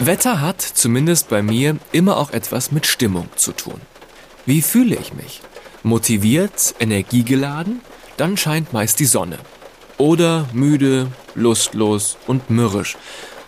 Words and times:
Wetter 0.00 0.40
hat, 0.40 0.62
zumindest 0.62 1.28
bei 1.28 1.42
mir, 1.42 1.76
immer 1.90 2.18
auch 2.18 2.30
etwas 2.30 2.70
mit 2.70 2.86
Stimmung 2.86 3.28
zu 3.34 3.52
tun. 3.52 3.80
Wie 4.46 4.62
fühle 4.62 4.96
ich 4.96 5.12
mich? 5.12 5.40
Motiviert, 5.82 6.74
energiegeladen? 6.78 7.80
Dann 8.16 8.36
scheint 8.36 8.72
meist 8.72 9.00
die 9.00 9.06
Sonne. 9.06 9.38
Oder 9.96 10.48
müde, 10.52 11.08
lustlos 11.34 12.16
und 12.28 12.48
mürrisch. 12.48 12.96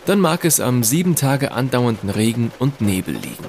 Dann 0.07 0.18
mag 0.18 0.45
es 0.45 0.59
am 0.59 0.82
sieben 0.82 1.14
Tage 1.14 1.52
andauernden 1.52 2.11
Regen 2.11 2.51
und 2.59 2.80
Nebel 2.80 3.14
liegen. 3.14 3.46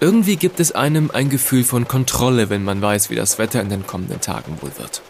Irgendwie 0.00 0.36
gibt 0.36 0.58
es 0.58 0.72
einem 0.72 1.10
ein 1.12 1.28
Gefühl 1.28 1.62
von 1.62 1.86
Kontrolle, 1.86 2.50
wenn 2.50 2.64
man 2.64 2.82
weiß, 2.82 3.10
wie 3.10 3.16
das 3.16 3.38
Wetter 3.38 3.60
in 3.60 3.68
den 3.68 3.86
kommenden 3.86 4.20
Tagen 4.20 4.58
wohl 4.60 4.72
wird. 4.78 5.00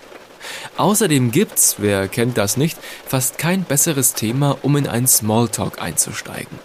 Außerdem 0.76 1.30
gibt's, 1.30 1.76
wer 1.78 2.08
kennt 2.08 2.38
das 2.38 2.56
nicht, 2.56 2.78
fast 3.06 3.38
kein 3.38 3.64
besseres 3.64 4.14
Thema, 4.14 4.58
um 4.62 4.76
in 4.76 4.86
einen 4.86 5.06
Smalltalk 5.06 5.80
einzusteigen. 5.80 6.58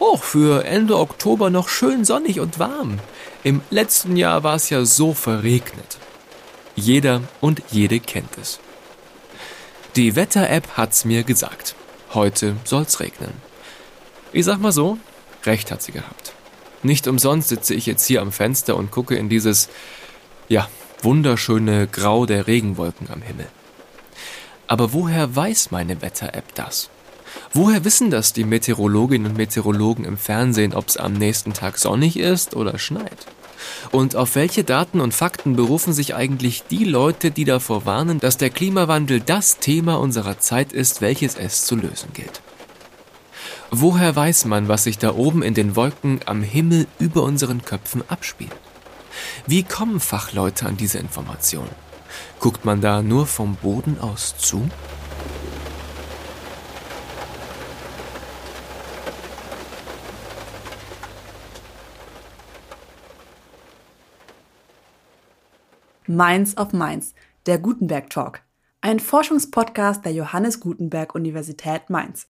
Och, 0.00 0.22
für 0.22 0.64
Ende 0.64 0.96
Oktober 0.96 1.50
noch 1.50 1.68
schön 1.68 2.04
sonnig 2.04 2.40
und 2.40 2.58
warm. 2.58 2.98
Im 3.42 3.62
letzten 3.70 4.16
Jahr 4.16 4.44
war 4.44 4.54
es 4.54 4.70
ja 4.70 4.84
so 4.84 5.12
verregnet. 5.12 5.98
Jeder 6.76 7.22
und 7.40 7.62
jede 7.70 7.98
kennt 7.98 8.38
es. 8.40 8.60
Die 9.96 10.14
Wetter-App 10.14 10.76
hat's 10.76 11.04
mir 11.04 11.24
gesagt. 11.24 11.74
Heute 12.14 12.56
soll's 12.64 13.00
regnen. 13.00 13.32
Ich 14.32 14.44
sag 14.44 14.60
mal 14.60 14.72
so, 14.72 14.98
recht 15.44 15.72
hat 15.72 15.82
sie 15.82 15.92
gehabt. 15.92 16.34
Nicht 16.82 17.08
umsonst 17.08 17.48
sitze 17.48 17.74
ich 17.74 17.86
jetzt 17.86 18.06
hier 18.06 18.22
am 18.22 18.30
Fenster 18.30 18.76
und 18.76 18.92
gucke 18.92 19.16
in 19.16 19.28
dieses, 19.28 19.68
ja, 20.48 20.68
wunderschöne 21.02 21.86
Grau 21.86 22.26
der 22.26 22.46
Regenwolken 22.46 23.08
am 23.10 23.22
Himmel. 23.22 23.46
Aber 24.66 24.92
woher 24.92 25.34
weiß 25.34 25.70
meine 25.70 26.02
Wetter-App 26.02 26.54
das? 26.54 26.90
Woher 27.52 27.84
wissen 27.84 28.10
das 28.10 28.32
die 28.32 28.44
Meteorologinnen 28.44 29.32
und 29.32 29.36
Meteorologen 29.36 30.04
im 30.04 30.18
Fernsehen, 30.18 30.74
ob 30.74 30.88
es 30.88 30.96
am 30.96 31.14
nächsten 31.14 31.52
Tag 31.52 31.78
sonnig 31.78 32.18
ist 32.18 32.54
oder 32.54 32.78
schneit? 32.78 33.26
Und 33.90 34.16
auf 34.16 34.34
welche 34.34 34.64
Daten 34.64 35.00
und 35.00 35.14
Fakten 35.14 35.56
berufen 35.56 35.92
sich 35.92 36.14
eigentlich 36.14 36.64
die 36.70 36.84
Leute, 36.84 37.30
die 37.30 37.44
davor 37.44 37.86
warnen, 37.86 38.20
dass 38.20 38.36
der 38.36 38.50
Klimawandel 38.50 39.20
das 39.20 39.58
Thema 39.58 39.96
unserer 39.96 40.38
Zeit 40.38 40.72
ist, 40.72 41.00
welches 41.00 41.36
es 41.36 41.64
zu 41.64 41.76
lösen 41.76 42.12
gilt? 42.12 42.40
Woher 43.70 44.14
weiß 44.14 44.46
man, 44.46 44.68
was 44.68 44.84
sich 44.84 44.98
da 44.98 45.14
oben 45.14 45.42
in 45.42 45.54
den 45.54 45.76
Wolken 45.76 46.20
am 46.24 46.42
Himmel 46.42 46.86
über 46.98 47.22
unseren 47.22 47.64
Köpfen 47.64 48.02
abspielt? 48.08 48.52
Wie 49.46 49.62
kommen 49.62 50.00
Fachleute 50.00 50.66
an 50.66 50.76
diese 50.76 50.98
Informationen? 50.98 51.70
Guckt 52.40 52.64
man 52.64 52.80
da 52.80 53.02
nur 53.02 53.26
vom 53.26 53.56
Boden 53.56 53.98
aus 54.00 54.36
zu? 54.36 54.68
Mainz 66.06 66.56
auf 66.56 66.72
Mainz, 66.72 67.12
der 67.44 67.58
Gutenberg 67.58 68.08
Talk, 68.08 68.40
ein 68.80 68.98
Forschungspodcast 68.98 70.06
der 70.06 70.12
Johannes 70.12 70.58
Gutenberg 70.58 71.14
Universität 71.14 71.90
Mainz. 71.90 72.28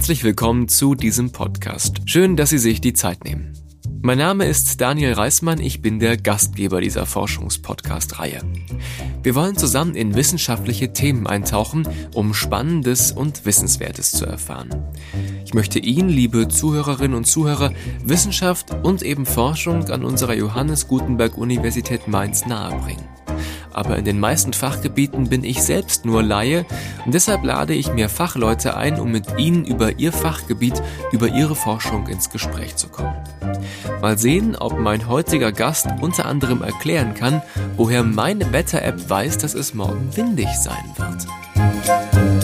Herzlich 0.00 0.24
willkommen 0.24 0.66
zu 0.66 0.94
diesem 0.94 1.30
Podcast. 1.30 2.00
Schön, 2.06 2.34
dass 2.34 2.48
Sie 2.48 2.56
sich 2.56 2.80
die 2.80 2.94
Zeit 2.94 3.22
nehmen. 3.22 3.52
Mein 4.00 4.16
Name 4.16 4.46
ist 4.46 4.80
Daniel 4.80 5.12
Reismann, 5.12 5.60
ich 5.60 5.82
bin 5.82 6.00
der 6.00 6.16
Gastgeber 6.16 6.80
dieser 6.80 7.04
Forschungspodcast-Reihe. 7.04 8.40
Wir 9.22 9.34
wollen 9.34 9.58
zusammen 9.58 9.94
in 9.94 10.14
wissenschaftliche 10.14 10.94
Themen 10.94 11.26
eintauchen, 11.26 11.86
um 12.14 12.32
Spannendes 12.32 13.12
und 13.12 13.44
Wissenswertes 13.44 14.12
zu 14.12 14.24
erfahren. 14.24 14.70
Ich 15.44 15.52
möchte 15.52 15.78
Ihnen, 15.78 16.08
liebe 16.08 16.48
Zuhörerinnen 16.48 17.14
und 17.14 17.26
Zuhörer, 17.26 17.74
Wissenschaft 18.02 18.74
und 18.82 19.02
eben 19.02 19.26
Forschung 19.26 19.90
an 19.90 20.02
unserer 20.02 20.34
Johannes 20.34 20.88
Gutenberg 20.88 21.36
Universität 21.36 22.08
Mainz 22.08 22.46
nahebringen 22.46 23.19
aber 23.72 23.96
in 23.96 24.04
den 24.04 24.20
meisten 24.20 24.52
Fachgebieten 24.52 25.28
bin 25.28 25.44
ich 25.44 25.62
selbst 25.62 26.04
nur 26.04 26.22
Laie 26.22 26.66
und 27.04 27.14
deshalb 27.14 27.44
lade 27.44 27.74
ich 27.74 27.92
mir 27.92 28.08
Fachleute 28.08 28.76
ein, 28.76 29.00
um 29.00 29.10
mit 29.10 29.38
ihnen 29.38 29.64
über 29.64 29.98
ihr 29.98 30.12
Fachgebiet, 30.12 30.82
über 31.12 31.28
ihre 31.28 31.54
Forschung 31.54 32.06
ins 32.06 32.30
Gespräch 32.30 32.76
zu 32.76 32.88
kommen. 32.88 33.16
Mal 34.00 34.18
sehen, 34.18 34.56
ob 34.56 34.78
mein 34.78 35.08
heutiger 35.08 35.52
Gast 35.52 35.88
unter 36.00 36.26
anderem 36.26 36.62
erklären 36.62 37.14
kann, 37.14 37.42
woher 37.76 38.02
meine 38.02 38.52
Wetter-App 38.52 39.08
weiß, 39.08 39.38
dass 39.38 39.54
es 39.54 39.74
morgen 39.74 40.16
windig 40.16 40.48
sein 40.54 40.84
wird. 40.96 42.39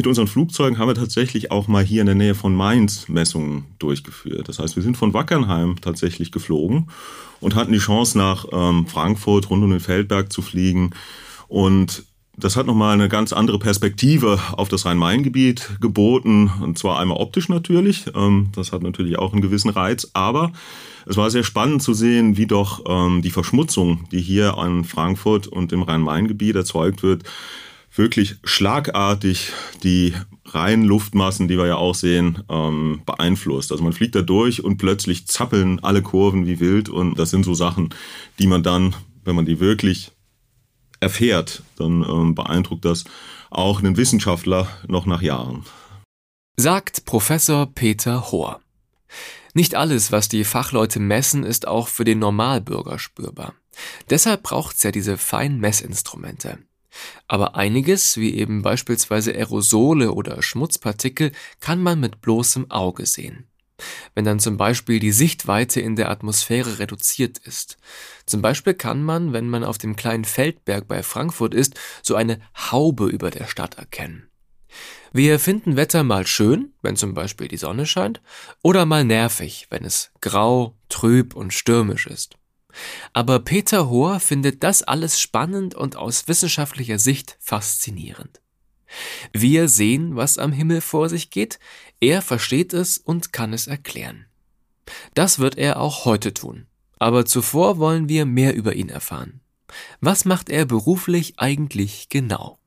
Mit 0.00 0.06
unseren 0.06 0.28
Flugzeugen 0.28 0.78
haben 0.78 0.88
wir 0.88 0.94
tatsächlich 0.94 1.50
auch 1.50 1.68
mal 1.68 1.84
hier 1.84 2.00
in 2.00 2.06
der 2.06 2.14
Nähe 2.14 2.34
von 2.34 2.54
Mainz 2.54 3.06
Messungen 3.10 3.66
durchgeführt. 3.78 4.48
Das 4.48 4.58
heißt, 4.58 4.74
wir 4.74 4.82
sind 4.82 4.96
von 4.96 5.12
Wackernheim 5.12 5.76
tatsächlich 5.78 6.32
geflogen 6.32 6.88
und 7.38 7.54
hatten 7.54 7.70
die 7.70 7.80
Chance, 7.80 8.16
nach 8.16 8.46
ähm, 8.50 8.86
Frankfurt 8.86 9.50
rund 9.50 9.62
um 9.62 9.68
den 9.68 9.78
Feldberg 9.78 10.32
zu 10.32 10.40
fliegen. 10.40 10.92
Und 11.48 12.04
das 12.34 12.56
hat 12.56 12.64
nochmal 12.64 12.94
eine 12.94 13.10
ganz 13.10 13.34
andere 13.34 13.58
Perspektive 13.58 14.40
auf 14.52 14.70
das 14.70 14.86
Rhein-Main-Gebiet 14.86 15.68
geboten. 15.82 16.50
Und 16.62 16.78
zwar 16.78 16.98
einmal 16.98 17.18
optisch 17.18 17.50
natürlich. 17.50 18.06
Ähm, 18.14 18.48
das 18.54 18.72
hat 18.72 18.82
natürlich 18.82 19.18
auch 19.18 19.34
einen 19.34 19.42
gewissen 19.42 19.68
Reiz. 19.68 20.08
Aber 20.14 20.50
es 21.04 21.18
war 21.18 21.30
sehr 21.30 21.44
spannend 21.44 21.82
zu 21.82 21.92
sehen, 21.92 22.38
wie 22.38 22.46
doch 22.46 22.84
ähm, 22.88 23.20
die 23.20 23.30
Verschmutzung, 23.30 24.08
die 24.12 24.22
hier 24.22 24.56
an 24.56 24.84
Frankfurt 24.84 25.46
und 25.46 25.74
im 25.74 25.82
Rhein-Main-Gebiet 25.82 26.56
erzeugt 26.56 27.02
wird, 27.02 27.24
wirklich 27.92 28.36
schlagartig 28.44 29.52
die 29.82 30.14
reinen 30.46 30.84
Luftmassen, 30.84 31.48
die 31.48 31.58
wir 31.58 31.66
ja 31.66 31.76
auch 31.76 31.94
sehen, 31.94 32.42
ähm, 32.48 33.02
beeinflusst. 33.06 33.72
Also 33.72 33.84
man 33.84 33.92
fliegt 33.92 34.14
da 34.14 34.22
durch 34.22 34.64
und 34.64 34.78
plötzlich 34.78 35.26
zappeln 35.26 35.82
alle 35.82 36.02
Kurven 36.02 36.46
wie 36.46 36.60
wild 36.60 36.88
und 36.88 37.18
das 37.18 37.30
sind 37.30 37.44
so 37.44 37.54
Sachen, 37.54 37.94
die 38.38 38.46
man 38.46 38.62
dann, 38.62 38.94
wenn 39.24 39.36
man 39.36 39.46
die 39.46 39.60
wirklich 39.60 40.12
erfährt, 41.00 41.62
dann 41.76 42.02
ähm, 42.02 42.34
beeindruckt 42.34 42.84
das 42.84 43.04
auch 43.50 43.80
einen 43.80 43.96
Wissenschaftler 43.96 44.68
noch 44.86 45.06
nach 45.06 45.22
Jahren. 45.22 45.64
Sagt 46.56 47.04
Professor 47.04 47.66
Peter 47.66 48.30
Hohr. 48.30 48.60
Nicht 49.54 49.74
alles, 49.74 50.12
was 50.12 50.28
die 50.28 50.44
Fachleute 50.44 51.00
messen, 51.00 51.42
ist 51.42 51.66
auch 51.66 51.88
für 51.88 52.04
den 52.04 52.20
Normalbürger 52.20 52.98
spürbar. 52.98 53.54
Deshalb 54.10 54.42
braucht 54.42 54.76
es 54.76 54.82
ja 54.82 54.92
diese 54.92 55.16
feinen 55.16 55.58
Messinstrumente. 55.58 56.58
Aber 57.28 57.56
einiges, 57.56 58.16
wie 58.16 58.34
eben 58.34 58.62
beispielsweise 58.62 59.32
Aerosole 59.32 60.12
oder 60.12 60.42
Schmutzpartikel, 60.42 61.32
kann 61.60 61.82
man 61.82 62.00
mit 62.00 62.20
bloßem 62.20 62.70
Auge 62.70 63.06
sehen. 63.06 63.46
Wenn 64.14 64.24
dann 64.24 64.40
zum 64.40 64.56
Beispiel 64.56 64.98
die 64.98 65.12
Sichtweite 65.12 65.80
in 65.80 65.96
der 65.96 66.10
Atmosphäre 66.10 66.78
reduziert 66.78 67.38
ist. 67.38 67.78
Zum 68.26 68.42
Beispiel 68.42 68.74
kann 68.74 69.02
man, 69.02 69.32
wenn 69.32 69.48
man 69.48 69.64
auf 69.64 69.78
dem 69.78 69.96
kleinen 69.96 70.24
Feldberg 70.24 70.86
bei 70.86 71.02
Frankfurt 71.02 71.54
ist, 71.54 71.78
so 72.02 72.14
eine 72.14 72.40
Haube 72.70 73.06
über 73.06 73.30
der 73.30 73.46
Stadt 73.46 73.78
erkennen. 73.78 74.28
Wir 75.12 75.40
finden 75.40 75.76
Wetter 75.76 76.04
mal 76.04 76.26
schön, 76.26 76.72
wenn 76.82 76.94
zum 76.94 77.14
Beispiel 77.14 77.48
die 77.48 77.56
Sonne 77.56 77.86
scheint, 77.86 78.20
oder 78.62 78.86
mal 78.86 79.04
nervig, 79.04 79.66
wenn 79.70 79.84
es 79.84 80.12
grau, 80.20 80.76
trüb 80.88 81.34
und 81.34 81.52
stürmisch 81.52 82.06
ist. 82.06 82.36
Aber 83.12 83.40
Peter 83.40 83.88
Hohr 83.88 84.20
findet 84.20 84.62
das 84.62 84.82
alles 84.82 85.20
spannend 85.20 85.74
und 85.74 85.96
aus 85.96 86.28
wissenschaftlicher 86.28 86.98
Sicht 86.98 87.36
faszinierend. 87.40 88.40
Wir 89.32 89.68
sehen, 89.68 90.16
was 90.16 90.38
am 90.38 90.52
Himmel 90.52 90.80
vor 90.80 91.08
sich 91.08 91.30
geht, 91.30 91.58
er 92.00 92.22
versteht 92.22 92.72
es 92.72 92.98
und 92.98 93.32
kann 93.32 93.52
es 93.52 93.66
erklären. 93.66 94.26
Das 95.14 95.38
wird 95.38 95.56
er 95.56 95.80
auch 95.80 96.04
heute 96.04 96.34
tun. 96.34 96.66
Aber 96.98 97.24
zuvor 97.24 97.78
wollen 97.78 98.08
wir 98.08 98.26
mehr 98.26 98.54
über 98.54 98.74
ihn 98.74 98.88
erfahren. 98.88 99.40
Was 100.00 100.24
macht 100.24 100.50
er 100.50 100.66
beruflich 100.66 101.38
eigentlich 101.38 102.08
genau? 102.08 102.58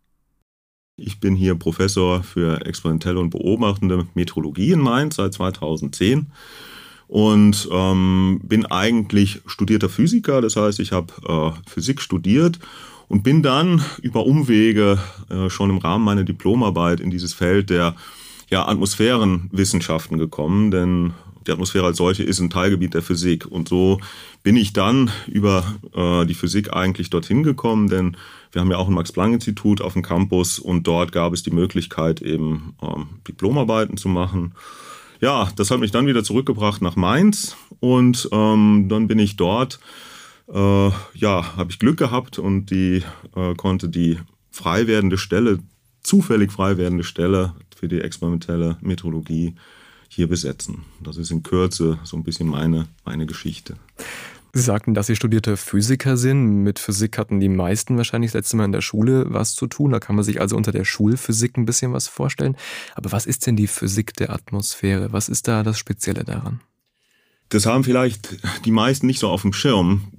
Ich 0.95 1.19
bin 1.19 1.35
hier 1.35 1.55
Professor 1.55 2.23
für 2.23 2.65
experimentelle 2.65 3.19
und 3.19 3.31
beobachtende 3.31 4.07
Meteorologie 4.13 4.71
in 4.71 4.79
Mainz 4.79 5.15
seit 5.15 5.33
2010 5.33 6.31
und 7.13 7.69
ähm, 7.71 8.41
bin 8.41 8.65
eigentlich 8.65 9.41
studierter 9.45 9.87
Physiker. 9.87 10.41
Das 10.41 10.55
heißt, 10.55 10.79
ich 10.79 10.93
habe 10.93 11.13
äh, 11.27 11.69
Physik 11.69 12.01
studiert 12.01 12.57
und 13.07 13.21
bin 13.21 13.43
dann 13.43 13.85
über 14.01 14.25
Umwege 14.25 14.97
äh, 15.29 15.47
schon 15.51 15.69
im 15.69 15.77
Rahmen 15.77 16.03
meiner 16.03 16.23
Diplomarbeit 16.23 16.99
in 16.99 17.11
dieses 17.11 17.35
Feld 17.35 17.69
der 17.69 17.93
ja, 18.49 18.67
Atmosphärenwissenschaften 18.67 20.17
gekommen. 20.17 20.71
Denn 20.71 21.13
Die 21.45 21.51
Atmosphäre 21.51 21.85
als 21.85 21.97
solche 21.97 22.23
ist 22.23 22.39
ein 22.39 22.49
Teilgebiet 22.49 22.95
der 22.95 23.03
Physik. 23.03 23.45
Und 23.45 23.69
so 23.69 23.99
bin 24.41 24.55
ich 24.55 24.73
dann 24.73 25.11
über 25.27 25.63
äh, 25.93 26.25
die 26.25 26.33
Physik 26.33 26.73
eigentlich 26.73 27.11
dorthin 27.11 27.43
gekommen, 27.43 27.89
denn 27.89 28.17
wir 28.51 28.61
haben 28.61 28.71
ja 28.71 28.77
auch 28.77 28.87
ein 28.87 28.93
Max-Planck-Institut 28.95 29.81
auf 29.81 29.93
dem 29.93 30.01
Campus 30.01 30.57
und 30.57 30.87
dort 30.87 31.11
gab 31.11 31.33
es 31.33 31.43
die 31.43 31.51
Möglichkeit, 31.51 32.23
eben 32.23 32.73
ähm, 32.81 33.07
Diplomarbeiten 33.27 33.97
zu 33.97 34.09
machen. 34.09 34.53
Ja, 35.21 35.49
das 35.55 35.71
hat 35.71 35.79
mich 35.79 35.91
dann 35.91 36.07
wieder 36.07 36.23
zurückgebracht 36.23 36.81
nach 36.81 36.95
Mainz 36.95 37.55
und 37.79 38.27
ähm, 38.31 38.87
dann 38.89 39.07
bin 39.07 39.19
ich 39.19 39.35
dort. 39.35 39.79
Äh, 40.47 40.89
ja, 41.13 41.55
habe 41.57 41.71
ich 41.71 41.79
Glück 41.79 41.97
gehabt 41.97 42.37
und 42.37 42.67
die 42.67 43.03
äh, 43.35 43.55
konnte 43.55 43.89
die 43.89 44.19
frei 44.51 44.87
werdende 44.87 45.17
Stelle, 45.17 45.59
zufällig 46.01 46.51
frei 46.51 46.77
werdende 46.77 47.03
Stelle 47.03 47.53
für 47.75 47.87
die 47.87 48.01
experimentelle 48.01 48.77
Meteorologie 48.81 49.55
hier 50.09 50.27
besetzen. 50.27 50.85
Das 51.01 51.17
ist 51.17 51.31
in 51.31 51.43
Kürze 51.43 51.97
so 52.03 52.17
ein 52.17 52.23
bisschen 52.23 52.47
meine, 52.47 52.87
meine 53.03 53.25
Geschichte. 53.25 53.75
Sie 54.55 54.61
sagten, 54.61 54.93
dass 54.93 55.07
Sie 55.07 55.15
studierte 55.15 55.57
Physiker 55.57 56.15
sind. 56.15 56.61
Mit 56.61 56.77
Physik 56.77 57.17
hatten 57.17 57.39
die 57.39 57.49
meisten 57.49 57.97
wahrscheinlich 57.97 58.29
das 58.29 58.41
letzte 58.41 58.57
Mal 58.57 58.65
in 58.65 58.71
der 58.71 58.81
Schule 58.81 59.25
was 59.29 59.55
zu 59.55 59.65
tun. 59.65 59.91
Da 59.91 59.99
kann 59.99 60.15
man 60.15 60.23
sich 60.23 60.39
also 60.39 60.55
unter 60.55 60.71
der 60.71 60.85
Schulphysik 60.85 61.57
ein 61.57 61.65
bisschen 61.65 61.91
was 61.91 62.07
vorstellen. 62.07 62.55
Aber 62.93 63.11
was 63.11 63.25
ist 63.25 63.47
denn 63.47 63.55
die 63.55 63.65
Physik 63.65 64.13
der 64.13 64.29
Atmosphäre? 64.29 65.11
Was 65.11 65.27
ist 65.27 65.47
da 65.47 65.63
das 65.63 65.79
Spezielle 65.79 66.23
daran? 66.23 66.61
Das 67.49 67.65
haben 67.65 67.83
vielleicht 67.83 68.37
die 68.63 68.71
meisten 68.71 69.07
nicht 69.07 69.19
so 69.19 69.29
auf 69.29 69.41
dem 69.41 69.53
Schirm. 69.53 70.09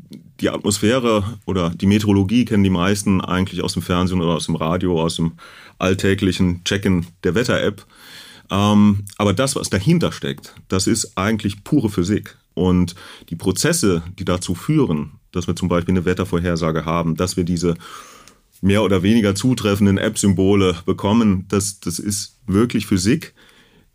Die 0.40 0.50
Atmosphäre 0.50 1.38
oder 1.46 1.70
die 1.70 1.86
Meteorologie 1.86 2.44
kennen 2.44 2.64
die 2.64 2.70
meisten 2.70 3.20
eigentlich 3.20 3.62
aus 3.62 3.74
dem 3.74 3.82
Fernsehen 3.82 4.20
oder 4.20 4.34
aus 4.34 4.46
dem 4.46 4.56
Radio, 4.56 5.00
aus 5.00 5.14
dem 5.14 5.34
alltäglichen 5.78 6.64
Checken 6.64 7.06
der 7.22 7.36
Wetter-App. 7.36 7.86
Ähm, 8.50 9.04
aber 9.16 9.32
das, 9.32 9.54
was 9.54 9.70
dahinter 9.70 10.10
steckt, 10.10 10.54
das 10.66 10.88
ist 10.88 11.16
eigentlich 11.16 11.62
pure 11.62 11.88
Physik. 11.88 12.36
Und 12.54 12.94
die 13.28 13.36
Prozesse, 13.36 14.02
die 14.18 14.24
dazu 14.24 14.54
führen, 14.54 15.12
dass 15.32 15.46
wir 15.46 15.56
zum 15.56 15.68
Beispiel 15.68 15.94
eine 15.94 16.04
Wettervorhersage 16.04 16.84
haben, 16.84 17.16
dass 17.16 17.36
wir 17.36 17.44
diese 17.44 17.74
mehr 18.60 18.82
oder 18.82 19.02
weniger 19.02 19.34
zutreffenden 19.34 19.98
App-Symbole 19.98 20.76
bekommen, 20.86 21.44
das, 21.48 21.80
das 21.80 21.98
ist 21.98 22.38
wirklich 22.46 22.86
Physik, 22.86 23.34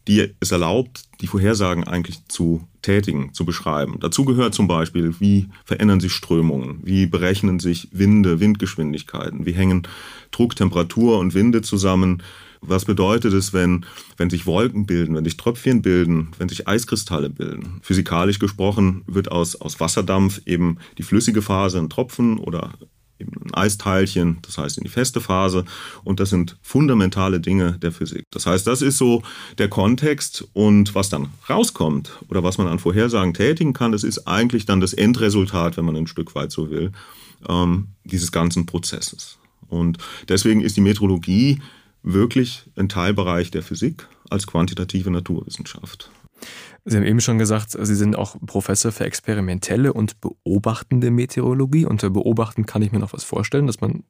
die 0.07 0.33
es 0.39 0.51
erlaubt, 0.51 1.03
die 1.21 1.27
Vorhersagen 1.27 1.83
eigentlich 1.83 2.25
zu 2.27 2.67
tätigen, 2.81 3.33
zu 3.33 3.45
beschreiben. 3.45 3.97
Dazu 3.99 4.25
gehört 4.25 4.53
zum 4.53 4.67
Beispiel, 4.67 5.15
wie 5.19 5.49
verändern 5.65 5.99
sich 5.99 6.13
Strömungen, 6.13 6.79
wie 6.83 7.05
berechnen 7.05 7.59
sich 7.59 7.89
Winde, 7.91 8.39
Windgeschwindigkeiten, 8.39 9.45
wie 9.45 9.51
hängen 9.51 9.87
Druck, 10.31 10.55
Temperatur 10.55 11.19
und 11.19 11.33
Winde 11.33 11.61
zusammen, 11.61 12.23
was 12.61 12.85
bedeutet 12.85 13.33
es, 13.33 13.53
wenn, 13.53 13.85
wenn 14.17 14.29
sich 14.29 14.45
Wolken 14.45 14.85
bilden, 14.85 15.15
wenn 15.15 15.23
sich 15.23 15.37
Tröpfchen 15.37 15.81
bilden, 15.81 16.31
wenn 16.37 16.49
sich 16.49 16.67
Eiskristalle 16.67 17.29
bilden? 17.29 17.79
Physikalisch 17.81 18.39
gesprochen 18.39 19.03
wird 19.07 19.31
aus, 19.31 19.55
aus 19.55 19.79
Wasserdampf 19.79 20.41
eben 20.45 20.77
die 20.97 21.03
flüssige 21.03 21.41
Phase 21.41 21.79
ein 21.79 21.89
Tropfen 21.89 22.37
oder 22.37 22.73
eben 23.19 23.33
ein 23.43 23.53
Eisteilchen, 23.53 24.39
das 24.41 24.57
heißt 24.57 24.77
in 24.77 24.83
die 24.83 24.89
feste 24.89 25.21
Phase. 25.21 25.65
Und 26.03 26.19
das 26.19 26.29
sind 26.29 26.57
fundamentale 26.61 27.39
Dinge 27.39 27.77
der 27.79 27.91
Physik. 27.91 28.23
Das 28.31 28.45
heißt, 28.45 28.65
das 28.65 28.81
ist 28.81 28.97
so 28.97 29.23
der 29.57 29.67
Kontext 29.67 30.47
und 30.53 30.95
was 30.95 31.09
dann 31.09 31.29
rauskommt 31.49 32.11
oder 32.29 32.43
was 32.43 32.57
man 32.57 32.67
an 32.67 32.79
Vorhersagen 32.79 33.33
tätigen 33.33 33.73
kann, 33.73 33.91
das 33.91 34.03
ist 34.03 34.27
eigentlich 34.27 34.65
dann 34.65 34.79
das 34.79 34.93
Endresultat, 34.93 35.77
wenn 35.77 35.85
man 35.85 35.95
ein 35.95 36.07
Stück 36.07 36.35
weit 36.35 36.51
so 36.51 36.69
will, 36.69 36.91
ähm, 37.47 37.89
dieses 38.03 38.31
ganzen 38.31 38.65
Prozesses. 38.65 39.37
Und 39.67 39.97
deswegen 40.27 40.61
ist 40.61 40.77
die 40.77 40.81
Metrologie 40.81 41.61
wirklich 42.03 42.69
ein 42.75 42.89
Teilbereich 42.89 43.51
der 43.51 43.63
Physik 43.63 44.07
als 44.29 44.47
quantitative 44.47 45.11
Naturwissenschaft. 45.11 46.11
Sie 46.85 46.95
haben 46.95 47.05
eben 47.05 47.19
schon 47.19 47.37
gesagt, 47.37 47.71
Sie 47.71 47.95
sind 47.95 48.15
auch 48.15 48.37
Professor 48.45 48.91
für 48.91 49.03
experimentelle 49.03 49.93
und 49.93 50.21
beobachtende 50.21 51.11
Meteorologie. 51.11 51.85
Unter 51.85 52.09
Beobachten 52.09 52.65
kann 52.65 52.81
ich 52.81 52.91
mir 52.91 52.99
noch 52.99 53.13
was 53.13 53.23
vorstellen, 53.23 53.67
dass 53.67 53.81
man 53.81 54.03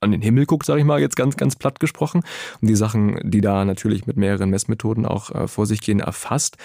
an 0.00 0.10
den 0.10 0.22
Himmel 0.22 0.46
guckt, 0.46 0.66
sage 0.66 0.80
ich 0.80 0.86
mal, 0.86 1.00
jetzt 1.00 1.16
ganz, 1.16 1.36
ganz 1.36 1.56
platt 1.56 1.78
gesprochen. 1.78 2.22
Und 2.60 2.68
die 2.68 2.76
Sachen, 2.76 3.18
die 3.22 3.40
da 3.40 3.64
natürlich 3.64 4.06
mit 4.06 4.16
mehreren 4.16 4.50
Messmethoden 4.50 5.06
auch 5.06 5.30
äh, 5.30 5.48
vor 5.48 5.66
sich 5.66 5.80
gehen, 5.80 6.00
erfasst. 6.00 6.56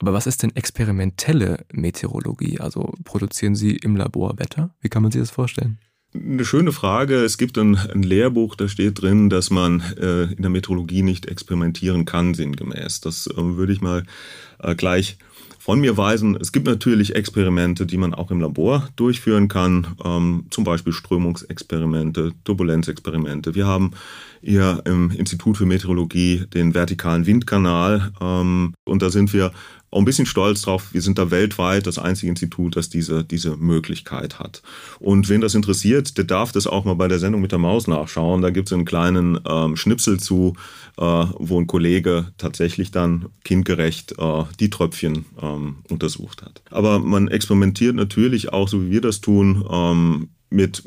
Aber 0.00 0.12
was 0.12 0.26
ist 0.26 0.42
denn 0.42 0.54
experimentelle 0.54 1.64
Meteorologie? 1.72 2.60
Also 2.60 2.94
produzieren 3.04 3.54
Sie 3.54 3.76
im 3.76 3.96
Labor 3.96 4.38
Wetter? 4.38 4.70
Wie 4.80 4.88
kann 4.88 5.02
man 5.02 5.12
sich 5.12 5.20
das 5.20 5.30
vorstellen? 5.30 5.78
Eine 6.14 6.44
schöne 6.44 6.72
Frage. 6.72 7.16
Es 7.16 7.36
gibt 7.36 7.58
ein, 7.58 7.76
ein 7.76 8.02
Lehrbuch, 8.02 8.56
da 8.56 8.66
steht 8.66 9.02
drin, 9.02 9.28
dass 9.28 9.50
man 9.50 9.80
äh, 10.00 10.24
in 10.32 10.40
der 10.40 10.50
Metrologie 10.50 11.02
nicht 11.02 11.26
experimentieren 11.26 12.06
kann, 12.06 12.32
sinngemäß. 12.32 13.00
Das 13.02 13.26
äh, 13.26 13.36
würde 13.36 13.72
ich 13.72 13.82
mal 13.82 14.04
äh, 14.58 14.74
gleich 14.74 15.18
von 15.68 15.80
mir 15.80 15.98
weisen. 15.98 16.34
Es 16.40 16.52
gibt 16.52 16.66
natürlich 16.66 17.14
Experimente, 17.14 17.84
die 17.84 17.98
man 17.98 18.14
auch 18.14 18.30
im 18.30 18.40
Labor 18.40 18.88
durchführen 18.96 19.48
kann, 19.48 19.88
ähm, 20.02 20.46
zum 20.48 20.64
Beispiel 20.64 20.94
Strömungsexperimente, 20.94 22.32
Turbulenzexperimente. 22.44 23.54
Wir 23.54 23.66
haben 23.66 23.90
hier 24.40 24.80
im 24.86 25.10
Institut 25.10 25.58
für 25.58 25.66
Meteorologie 25.66 26.46
den 26.54 26.72
vertikalen 26.72 27.26
Windkanal 27.26 28.12
ähm, 28.18 28.72
und 28.86 29.02
da 29.02 29.10
sind 29.10 29.34
wir 29.34 29.52
auch 29.90 29.98
ein 29.98 30.04
bisschen 30.04 30.26
stolz 30.26 30.62
drauf. 30.62 30.92
Wir 30.92 31.00
sind 31.00 31.18
da 31.18 31.30
weltweit 31.30 31.86
das 31.86 31.98
einzige 31.98 32.28
Institut, 32.28 32.76
das 32.76 32.90
diese, 32.90 33.24
diese 33.24 33.56
Möglichkeit 33.56 34.38
hat. 34.38 34.62
Und 34.98 35.28
wen 35.28 35.40
das 35.40 35.54
interessiert, 35.54 36.18
der 36.18 36.24
darf 36.24 36.52
das 36.52 36.66
auch 36.66 36.84
mal 36.84 36.94
bei 36.94 37.08
der 37.08 37.18
Sendung 37.18 37.40
mit 37.40 37.52
der 37.52 37.58
Maus 37.58 37.86
nachschauen. 37.86 38.42
Da 38.42 38.50
gibt 38.50 38.68
es 38.68 38.72
einen 38.72 38.84
kleinen 38.84 39.40
ähm, 39.48 39.76
Schnipsel 39.76 40.20
zu, 40.20 40.54
äh, 40.98 41.02
wo 41.02 41.58
ein 41.58 41.66
Kollege 41.66 42.32
tatsächlich 42.36 42.90
dann 42.90 43.26
kindgerecht 43.44 44.14
äh, 44.18 44.44
die 44.60 44.68
Tröpfchen 44.68 45.24
ähm, 45.58 45.76
untersucht 45.90 46.42
hat. 46.42 46.62
Aber 46.70 46.98
man 46.98 47.28
experimentiert 47.28 47.94
natürlich 47.94 48.52
auch, 48.52 48.68
so 48.68 48.82
wie 48.82 48.90
wir 48.90 49.00
das 49.00 49.20
tun, 49.20 49.64
ähm, 49.70 50.28
mit 50.50 50.82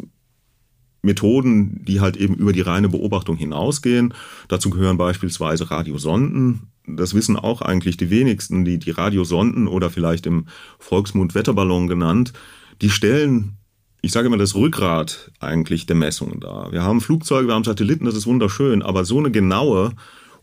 Methoden, 1.03 1.83
die 1.83 1.99
halt 1.99 2.17
eben 2.17 2.35
über 2.35 2.53
die 2.53 2.61
reine 2.61 2.89
Beobachtung 2.89 3.35
hinausgehen. 3.35 4.13
Dazu 4.47 4.69
gehören 4.69 4.97
beispielsweise 4.97 5.71
Radiosonden. 5.71 6.71
Das 6.87 7.13
wissen 7.13 7.37
auch 7.37 7.61
eigentlich 7.61 7.97
die 7.97 8.09
wenigsten, 8.09 8.65
die, 8.65 8.77
die 8.77 8.91
Radiosonden 8.91 9.67
oder 9.67 9.89
vielleicht 9.89 10.25
im 10.25 10.47
Volksmund 10.79 11.35
Wetterballon 11.35 11.87
genannt, 11.87 12.33
die 12.81 12.89
stellen, 12.89 13.57
ich 14.01 14.11
sage 14.11 14.27
immer, 14.27 14.37
das 14.37 14.55
Rückgrat 14.55 15.31
eigentlich 15.39 15.85
der 15.85 15.95
Messungen 15.95 16.39
dar. 16.39 16.71
Wir 16.71 16.81
haben 16.83 17.01
Flugzeuge, 17.01 17.47
wir 17.47 17.53
haben 17.53 17.63
Satelliten, 17.63 18.05
das 18.05 18.15
ist 18.15 18.25
wunderschön, 18.25 18.81
aber 18.81 19.05
so 19.05 19.19
eine 19.19 19.31
genaue 19.31 19.91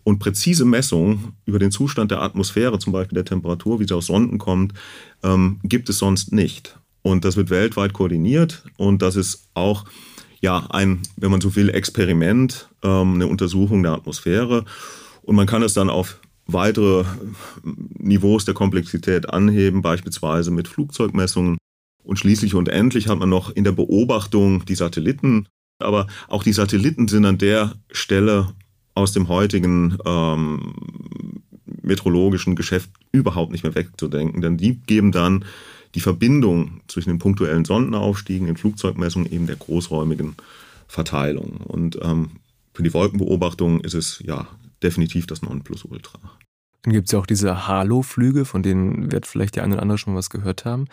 und 0.08 0.20
präzise 0.20 0.64
Messung 0.64 1.34
über 1.44 1.58
den 1.58 1.70
Zustand 1.70 2.10
der 2.10 2.22
Atmosphäre, 2.22 2.78
zum 2.78 2.94
Beispiel 2.94 3.16
der 3.16 3.26
Temperatur, 3.26 3.78
wie 3.78 3.86
sie 3.86 3.94
aus 3.94 4.06
Sonden 4.06 4.38
kommt, 4.38 4.72
ähm, 5.22 5.60
gibt 5.62 5.90
es 5.90 5.98
sonst 5.98 6.32
nicht. 6.32 6.78
Und 7.02 7.26
das 7.26 7.36
wird 7.36 7.50
weltweit 7.50 7.92
koordiniert 7.92 8.64
und 8.78 9.02
das 9.02 9.16
ist 9.16 9.50
auch 9.52 9.84
ja, 10.40 10.66
ein, 10.70 11.00
wenn 11.16 11.30
man 11.30 11.42
so 11.42 11.54
will, 11.56 11.68
Experiment, 11.68 12.70
ähm, 12.82 13.16
eine 13.16 13.26
Untersuchung 13.26 13.82
der 13.82 13.92
Atmosphäre. 13.92 14.64
Und 15.20 15.36
man 15.36 15.46
kann 15.46 15.62
es 15.62 15.74
dann 15.74 15.90
auf 15.90 16.20
weitere 16.46 17.04
Niveaus 17.98 18.46
der 18.46 18.54
Komplexität 18.54 19.28
anheben, 19.28 19.82
beispielsweise 19.82 20.50
mit 20.50 20.68
Flugzeugmessungen. 20.68 21.58
Und 22.02 22.18
schließlich 22.18 22.54
und 22.54 22.70
endlich 22.70 23.08
hat 23.08 23.18
man 23.18 23.28
noch 23.28 23.50
in 23.50 23.64
der 23.64 23.72
Beobachtung 23.72 24.64
die 24.64 24.74
Satelliten. 24.74 25.48
Aber 25.80 26.06
auch 26.28 26.44
die 26.44 26.54
Satelliten 26.54 27.08
sind 27.08 27.26
an 27.26 27.36
der 27.36 27.74
Stelle 27.90 28.54
aus 28.98 29.12
dem 29.12 29.28
heutigen 29.28 29.96
ähm, 30.04 30.74
meteorologischen 31.82 32.56
Geschäft 32.56 32.90
überhaupt 33.12 33.52
nicht 33.52 33.62
mehr 33.62 33.76
wegzudenken, 33.76 34.42
denn 34.42 34.56
die 34.56 34.74
geben 34.74 35.12
dann 35.12 35.44
die 35.94 36.00
Verbindung 36.00 36.80
zwischen 36.88 37.10
den 37.10 37.20
punktuellen 37.20 37.64
Sondenaufstiegen, 37.64 38.48
den 38.48 38.56
Flugzeugmessungen, 38.56 39.30
eben 39.32 39.46
der 39.46 39.56
großräumigen 39.56 40.34
Verteilung. 40.88 41.58
Und 41.64 41.96
ähm, 42.02 42.30
für 42.74 42.82
die 42.82 42.92
Wolkenbeobachtung 42.92 43.80
ist 43.80 43.94
es 43.94 44.20
ja 44.24 44.48
definitiv 44.82 45.28
das 45.28 45.42
Nonplusultra. 45.42 46.18
Dann 46.82 46.92
gibt 46.92 47.06
es 47.06 47.12
ja 47.12 47.18
auch 47.18 47.26
diese 47.26 47.66
Halo-Flüge, 47.66 48.44
von 48.44 48.62
denen 48.62 49.10
wird 49.10 49.26
vielleicht 49.26 49.56
der 49.56 49.64
eine 49.64 49.74
oder 49.74 49.82
andere 49.82 49.98
schon 49.98 50.14
was 50.14 50.30
gehört 50.30 50.64
haben. 50.64 50.86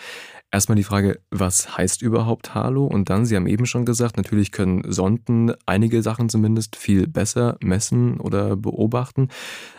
Erstmal 0.51 0.75
die 0.75 0.83
Frage, 0.83 1.19
was 1.29 1.77
heißt 1.77 2.01
überhaupt 2.01 2.55
Halo? 2.55 2.85
Und 2.85 3.09
dann, 3.09 3.25
Sie 3.25 3.35
haben 3.35 3.45
eben 3.45 3.65
schon 3.65 3.85
gesagt, 3.85 4.17
natürlich 4.17 4.51
können 4.51 4.91
Sonden 4.91 5.53
einige 5.65 6.01
Sachen 6.01 6.29
zumindest 6.29 6.75
viel 6.75 7.07
besser 7.07 7.57
messen 7.61 8.19
oder 8.19 8.55
beobachten. 8.55 9.29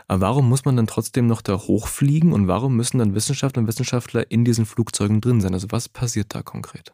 Aber 0.07 0.21
warum 0.21 0.49
muss 0.49 0.65
man 0.65 0.77
dann 0.77 0.87
trotzdem 0.87 1.27
noch 1.27 1.43
da 1.43 1.57
hochfliegen 1.57 2.33
und 2.33 2.47
warum 2.47 2.77
müssen 2.77 2.99
dann 2.99 3.15
Wissenschaftler 3.15 3.63
und 3.63 3.69
Wissenschaftler 3.69 4.31
in 4.31 4.45
diesen 4.45 4.67
Flugzeugen 4.67 5.21
drin 5.21 5.41
sein? 5.41 5.55
Also 5.55 5.69
was 5.71 5.89
passiert 5.89 6.35
da 6.35 6.43
konkret? 6.43 6.93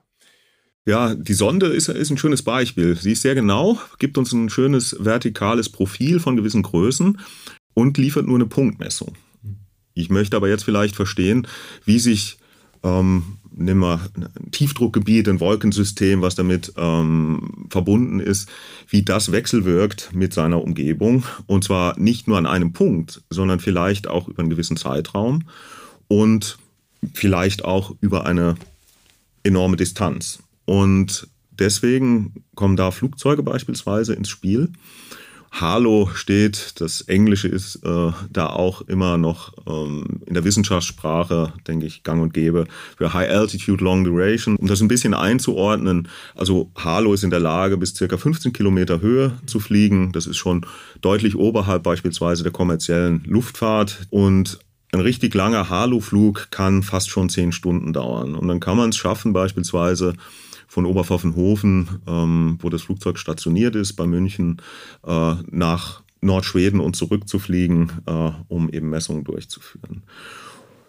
Ja, 0.84 1.14
die 1.14 1.34
Sonde 1.34 1.66
ist, 1.66 1.88
ist 1.88 2.10
ein 2.10 2.18
schönes 2.18 2.42
Beispiel. 2.42 2.96
Sie 2.96 3.12
ist 3.12 3.22
sehr 3.22 3.36
genau, 3.36 3.78
gibt 3.98 4.18
uns 4.18 4.32
ein 4.32 4.50
schönes 4.50 4.96
vertikales 4.98 5.68
Profil 5.68 6.18
von 6.18 6.36
gewissen 6.36 6.62
Größen 6.62 7.18
und 7.74 7.98
liefert 7.98 8.26
nur 8.26 8.36
eine 8.36 8.46
Punktmessung. 8.46 9.14
Ich 9.94 10.10
möchte 10.10 10.36
aber 10.36 10.48
jetzt 10.48 10.64
vielleicht 10.64 10.96
verstehen, 10.96 11.46
wie 11.84 11.98
sich 11.98 12.38
ähm, 12.82 13.38
nehmen 13.54 13.80
wir 13.80 14.00
ein 14.16 14.50
Tiefdruckgebiet, 14.50 15.28
ein 15.28 15.40
Wolkensystem, 15.40 16.22
was 16.22 16.34
damit 16.34 16.72
ähm, 16.76 17.66
verbunden 17.70 18.20
ist, 18.20 18.48
wie 18.88 19.02
das 19.02 19.32
wechselwirkt 19.32 20.10
mit 20.12 20.32
seiner 20.32 20.62
Umgebung. 20.62 21.24
Und 21.46 21.64
zwar 21.64 21.98
nicht 21.98 22.28
nur 22.28 22.38
an 22.38 22.46
einem 22.46 22.72
Punkt, 22.72 23.22
sondern 23.30 23.60
vielleicht 23.60 24.08
auch 24.08 24.28
über 24.28 24.40
einen 24.40 24.50
gewissen 24.50 24.76
Zeitraum. 24.76 25.44
und 26.08 26.58
vielleicht 27.14 27.64
auch 27.64 27.94
über 28.00 28.26
eine 28.26 28.54
enorme 29.42 29.76
Distanz. 29.76 30.40
Und 30.66 31.26
deswegen 31.50 32.44
kommen 32.54 32.76
da 32.76 32.90
Flugzeuge 32.90 33.42
beispielsweise 33.42 34.14
ins 34.14 34.28
Spiel. 34.28 34.70
Halo 35.52 36.08
steht, 36.14 36.80
das 36.80 37.02
Englische 37.02 37.46
ist 37.46 37.76
äh, 37.84 38.10
da 38.30 38.46
auch 38.46 38.80
immer 38.88 39.18
noch 39.18 39.52
ähm, 39.66 40.22
in 40.24 40.32
der 40.32 40.44
Wissenschaftssprache, 40.44 41.52
denke 41.68 41.84
ich, 41.84 42.02
gang 42.02 42.22
und 42.22 42.32
gäbe, 42.32 42.66
für 42.96 43.12
High 43.12 43.30
Altitude 43.30 43.84
Long 43.84 44.02
Duration. 44.02 44.56
Um 44.56 44.66
das 44.66 44.80
ein 44.80 44.88
bisschen 44.88 45.12
einzuordnen, 45.12 46.08
also 46.34 46.70
Halo 46.74 47.12
ist 47.12 47.22
in 47.22 47.30
der 47.30 47.38
Lage, 47.38 47.76
bis 47.76 47.94
circa 47.94 48.16
15 48.16 48.54
Kilometer 48.54 49.02
Höhe 49.02 49.32
zu 49.44 49.60
fliegen. 49.60 50.12
Das 50.12 50.26
ist 50.26 50.38
schon 50.38 50.64
deutlich 51.02 51.36
oberhalb 51.36 51.82
beispielsweise 51.82 52.42
der 52.42 52.52
kommerziellen 52.52 53.22
Luftfahrt 53.26 54.06
und 54.08 54.58
ein 54.92 55.00
richtig 55.00 55.34
langer 55.34 55.68
Halo-Flug 55.68 56.48
kann 56.50 56.82
fast 56.82 57.10
schon 57.10 57.28
zehn 57.28 57.52
Stunden 57.52 57.92
dauern. 57.92 58.34
Und 58.34 58.48
dann 58.48 58.60
kann 58.60 58.76
man 58.76 58.90
es 58.90 58.96
schaffen, 58.96 59.32
beispielsweise 59.32 60.14
von 60.72 60.86
Oberpfaffenhofen, 60.86 62.00
ähm, 62.06 62.58
wo 62.62 62.70
das 62.70 62.80
Flugzeug 62.80 63.18
stationiert 63.18 63.76
ist, 63.76 63.92
bei 63.92 64.06
München, 64.06 64.62
äh, 65.06 65.34
nach 65.50 66.02
Nordschweden 66.22 66.80
und 66.80 66.96
zurückzufliegen, 66.96 67.92
äh, 68.06 68.30
um 68.48 68.70
eben 68.70 68.88
Messungen 68.88 69.22
durchzuführen. 69.22 70.02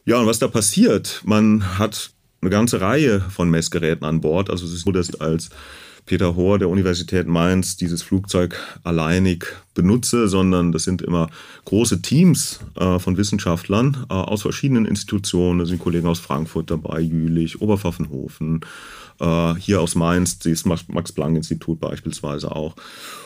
Ja, 0.06 0.22
und 0.22 0.26
was 0.26 0.40
da 0.40 0.48
passiert, 0.48 1.22
man 1.26 1.78
hat 1.78 2.12
eine 2.40 2.50
ganze 2.50 2.80
Reihe 2.80 3.20
von 3.20 3.50
Messgeräten 3.50 4.08
an 4.08 4.22
Bord. 4.22 4.50
Also 4.50 4.66
es 4.66 4.72
ist 4.72 4.86
so, 4.86 4.94
dass 4.94 5.20
als 5.20 5.50
Peter 6.06 6.36
Hohr 6.36 6.60
der 6.60 6.70
Universität 6.70 7.28
Mainz 7.28 7.76
dieses 7.76 8.04
Flugzeug 8.04 8.58
alleinig 8.84 9.46
benutze, 9.74 10.30
sondern 10.30 10.72
das 10.72 10.84
sind 10.84 11.02
immer 11.02 11.30
große 11.66 12.02
Teams 12.02 12.60
äh, 12.76 13.00
von 13.00 13.18
Wissenschaftlern 13.18 14.06
äh, 14.10 14.14
aus 14.14 14.44
verschiedenen 14.44 14.86
Institutionen. 14.86 15.60
Da 15.60 15.66
sind 15.66 15.80
Kollegen 15.80 16.08
aus 16.08 16.20
Frankfurt 16.20 16.72
dabei, 16.72 17.00
Jülich, 17.02 17.62
Oberpfaffenhofen, 17.62 18.62
hier 19.20 19.80
aus 19.80 19.96
Mainz, 19.96 20.40
das 20.40 20.66
Max-Planck-Institut 20.66 21.80
beispielsweise 21.80 22.54
auch. 22.54 22.76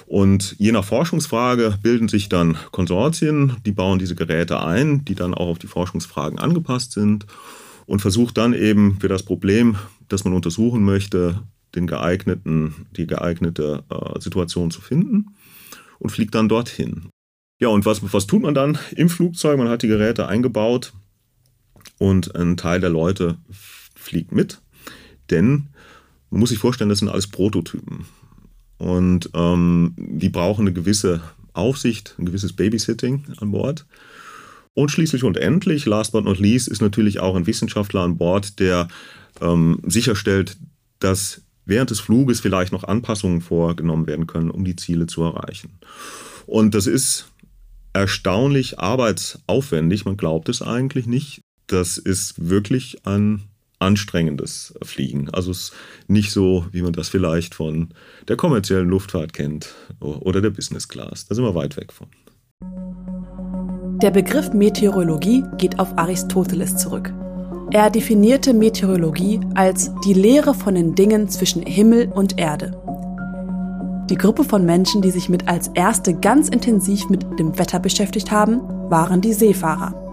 Und 0.05 0.55
je 0.57 0.71
nach 0.71 0.85
Forschungsfrage 0.85 1.77
bilden 1.81 2.07
sich 2.07 2.29
dann 2.29 2.57
Konsortien, 2.71 3.57
die 3.65 3.71
bauen 3.71 3.99
diese 3.99 4.15
Geräte 4.15 4.61
ein, 4.63 5.03
die 5.05 5.15
dann 5.15 5.33
auch 5.33 5.47
auf 5.47 5.59
die 5.59 5.67
Forschungsfragen 5.67 6.39
angepasst 6.39 6.93
sind 6.93 7.25
und 7.87 8.01
versucht 8.01 8.37
dann 8.37 8.53
eben 8.53 8.99
für 8.99 9.07
das 9.07 9.23
Problem, 9.23 9.77
das 10.07 10.23
man 10.23 10.33
untersuchen 10.33 10.83
möchte, 10.83 11.41
den 11.75 11.87
geeigneten, 11.87 12.87
die 12.95 13.07
geeignete 13.07 13.83
äh, 13.89 14.19
Situation 14.19 14.71
zu 14.71 14.81
finden 14.81 15.35
und 15.99 16.11
fliegt 16.11 16.35
dann 16.35 16.49
dorthin. 16.49 17.09
Ja, 17.59 17.69
und 17.69 17.85
was, 17.85 18.01
was 18.13 18.27
tut 18.27 18.43
man 18.43 18.53
dann 18.53 18.77
im 18.95 19.09
Flugzeug? 19.09 19.57
Man 19.57 19.69
hat 19.69 19.81
die 19.81 19.87
Geräte 19.87 20.27
eingebaut 20.27 20.93
und 21.97 22.35
ein 22.35 22.55
Teil 22.55 22.79
der 22.79 22.89
Leute 22.89 23.37
fliegt 23.95 24.31
mit, 24.31 24.61
denn 25.29 25.67
man 26.29 26.39
muss 26.39 26.49
sich 26.49 26.59
vorstellen, 26.59 26.89
das 26.89 26.99
sind 26.99 27.09
alles 27.09 27.27
Prototypen. 27.27 28.05
Und 28.77 29.29
ähm, 29.33 29.93
die 29.97 30.29
brauchen 30.29 30.61
eine 30.61 30.73
gewisse 30.73 31.21
Aufsicht, 31.53 32.15
ein 32.19 32.25
gewisses 32.25 32.53
Babysitting 32.53 33.23
an 33.37 33.51
Bord. 33.51 33.85
Und 34.73 34.91
schließlich 34.91 35.23
und 35.23 35.37
endlich, 35.37 35.85
last 35.85 36.11
but 36.11 36.23
not 36.23 36.39
least, 36.39 36.67
ist 36.67 36.81
natürlich 36.81 37.19
auch 37.19 37.35
ein 37.35 37.47
Wissenschaftler 37.47 38.01
an 38.01 38.17
Bord, 38.17 38.59
der 38.59 38.87
ähm, 39.41 39.79
sicherstellt, 39.85 40.57
dass 40.99 41.41
während 41.65 41.89
des 41.89 41.99
Fluges 41.99 42.39
vielleicht 42.39 42.71
noch 42.71 42.83
Anpassungen 42.83 43.41
vorgenommen 43.41 44.05
werden 44.05 44.27
können, 44.27 44.51
um 44.51 44.63
die 44.63 44.75
Ziele 44.75 45.07
zu 45.07 45.23
erreichen. 45.23 45.79
Und 46.45 46.75
das 46.75 46.87
ist 46.87 47.31
erstaunlich 47.93 48.79
arbeitsaufwendig, 48.79 50.05
man 50.05 50.17
glaubt 50.17 50.49
es 50.49 50.61
eigentlich 50.61 51.07
nicht. 51.07 51.41
Das 51.65 51.97
ist 51.97 52.49
wirklich 52.49 53.05
ein 53.05 53.43
anstrengendes 53.79 54.73
Fliegen. 54.83 55.29
Also 55.31 55.51
es 55.51 55.59
ist 55.59 55.73
nicht 56.07 56.31
so, 56.31 56.65
wie 56.71 56.81
man 56.81 56.93
das 56.93 57.09
vielleicht 57.09 57.55
von 57.55 57.89
der 58.27 58.35
kommerziellen 58.35 58.89
Luftfahrt 58.89 59.33
kennt 59.33 59.75
oder 59.99 60.41
der 60.41 60.49
Business 60.49 60.87
Class. 60.87 61.27
Da 61.27 61.35
sind 61.35 61.43
wir 61.43 61.55
weit 61.55 61.77
weg 61.77 61.93
von. 61.93 62.07
Der 64.01 64.11
Begriff 64.11 64.53
Meteorologie 64.53 65.43
geht 65.57 65.79
auf 65.79 65.97
Aristoteles 65.97 66.77
zurück. 66.77 67.13
Er 67.71 67.89
definierte 67.89 68.53
Meteorologie 68.53 69.41
als 69.55 69.91
die 70.05 70.13
Lehre 70.13 70.53
von 70.53 70.75
den 70.75 70.95
Dingen 70.95 71.27
zwischen 71.29 71.63
Himmel 71.63 72.07
und 72.13 72.39
Erde. 72.39 72.71
Die 74.09 74.17
Gruppe 74.17 74.45
von 74.45 74.65
Menschen, 74.65 75.01
die 75.01 75.11
sich 75.11 75.27
mit 75.27 75.49
als 75.49 75.67
erste 75.69 76.13
ganz 76.13 76.47
intensiv 76.47 77.09
mit 77.09 77.23
dem 77.39 77.59
Wetter 77.59 77.79
beschäftigt 77.79 78.31
haben, 78.31 78.61
waren 78.89 79.19
die 79.19 79.33
Seefahrer. 79.33 80.06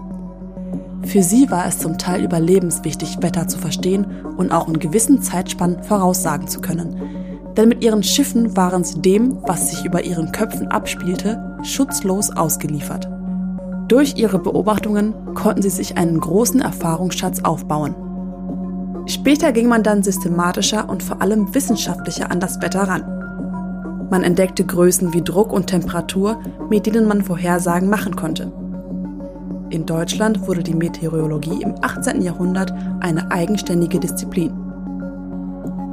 Für 1.05 1.21
sie 1.21 1.49
war 1.51 1.67
es 1.67 1.77
zum 1.77 1.97
Teil 1.97 2.23
überlebenswichtig, 2.23 3.17
Wetter 3.21 3.47
zu 3.47 3.59
verstehen 3.59 4.07
und 4.37 4.51
auch 4.51 4.67
in 4.67 4.79
gewissen 4.79 5.21
Zeitspannen 5.21 5.83
voraussagen 5.83 6.47
zu 6.47 6.61
können. 6.61 6.99
Denn 7.55 7.69
mit 7.69 7.83
ihren 7.83 8.03
Schiffen 8.03 8.57
waren 8.57 8.83
sie 8.83 9.01
dem, 9.01 9.37
was 9.43 9.69
sich 9.69 9.85
über 9.85 10.03
ihren 10.03 10.31
Köpfen 10.31 10.67
abspielte, 10.67 11.57
schutzlos 11.63 12.31
ausgeliefert. 12.35 13.07
Durch 13.87 14.15
ihre 14.17 14.39
Beobachtungen 14.39 15.13
konnten 15.35 15.61
sie 15.61 15.69
sich 15.69 15.95
einen 15.95 16.19
großen 16.19 16.59
Erfahrungsschatz 16.59 17.41
aufbauen. 17.43 17.95
Später 19.05 19.51
ging 19.51 19.67
man 19.67 19.83
dann 19.83 20.01
systematischer 20.01 20.89
und 20.89 21.03
vor 21.03 21.21
allem 21.21 21.53
wissenschaftlicher 21.53 22.31
an 22.31 22.39
das 22.39 22.61
Wetter 22.61 22.81
ran. 22.81 23.03
Man 24.09 24.23
entdeckte 24.23 24.65
Größen 24.65 25.13
wie 25.13 25.21
Druck 25.21 25.53
und 25.53 25.67
Temperatur, 25.67 26.39
mit 26.69 26.87
denen 26.87 27.07
man 27.07 27.21
Vorhersagen 27.21 27.89
machen 27.89 28.15
konnte. 28.15 28.51
In 29.71 29.85
Deutschland 29.85 30.47
wurde 30.47 30.61
die 30.61 30.75
Meteorologie 30.75 31.61
im 31.63 31.73
18. 31.81 32.21
Jahrhundert 32.21 32.73
eine 32.99 33.31
eigenständige 33.31 33.99
Disziplin. 33.99 34.53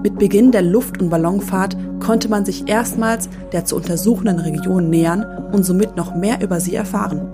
Mit 0.02 0.18
Beginn 0.18 0.50
der 0.50 0.62
Luft- 0.62 1.00
und 1.00 1.08
Ballonfahrt 1.08 1.76
konnte 2.00 2.28
man 2.28 2.44
sich 2.44 2.68
erstmals 2.68 3.30
der 3.52 3.64
zu 3.64 3.76
untersuchenden 3.76 4.40
Region 4.40 4.90
nähern 4.90 5.24
und 5.52 5.64
somit 5.64 5.96
noch 5.96 6.14
mehr 6.14 6.42
über 6.42 6.60
sie 6.60 6.74
erfahren. 6.74 7.28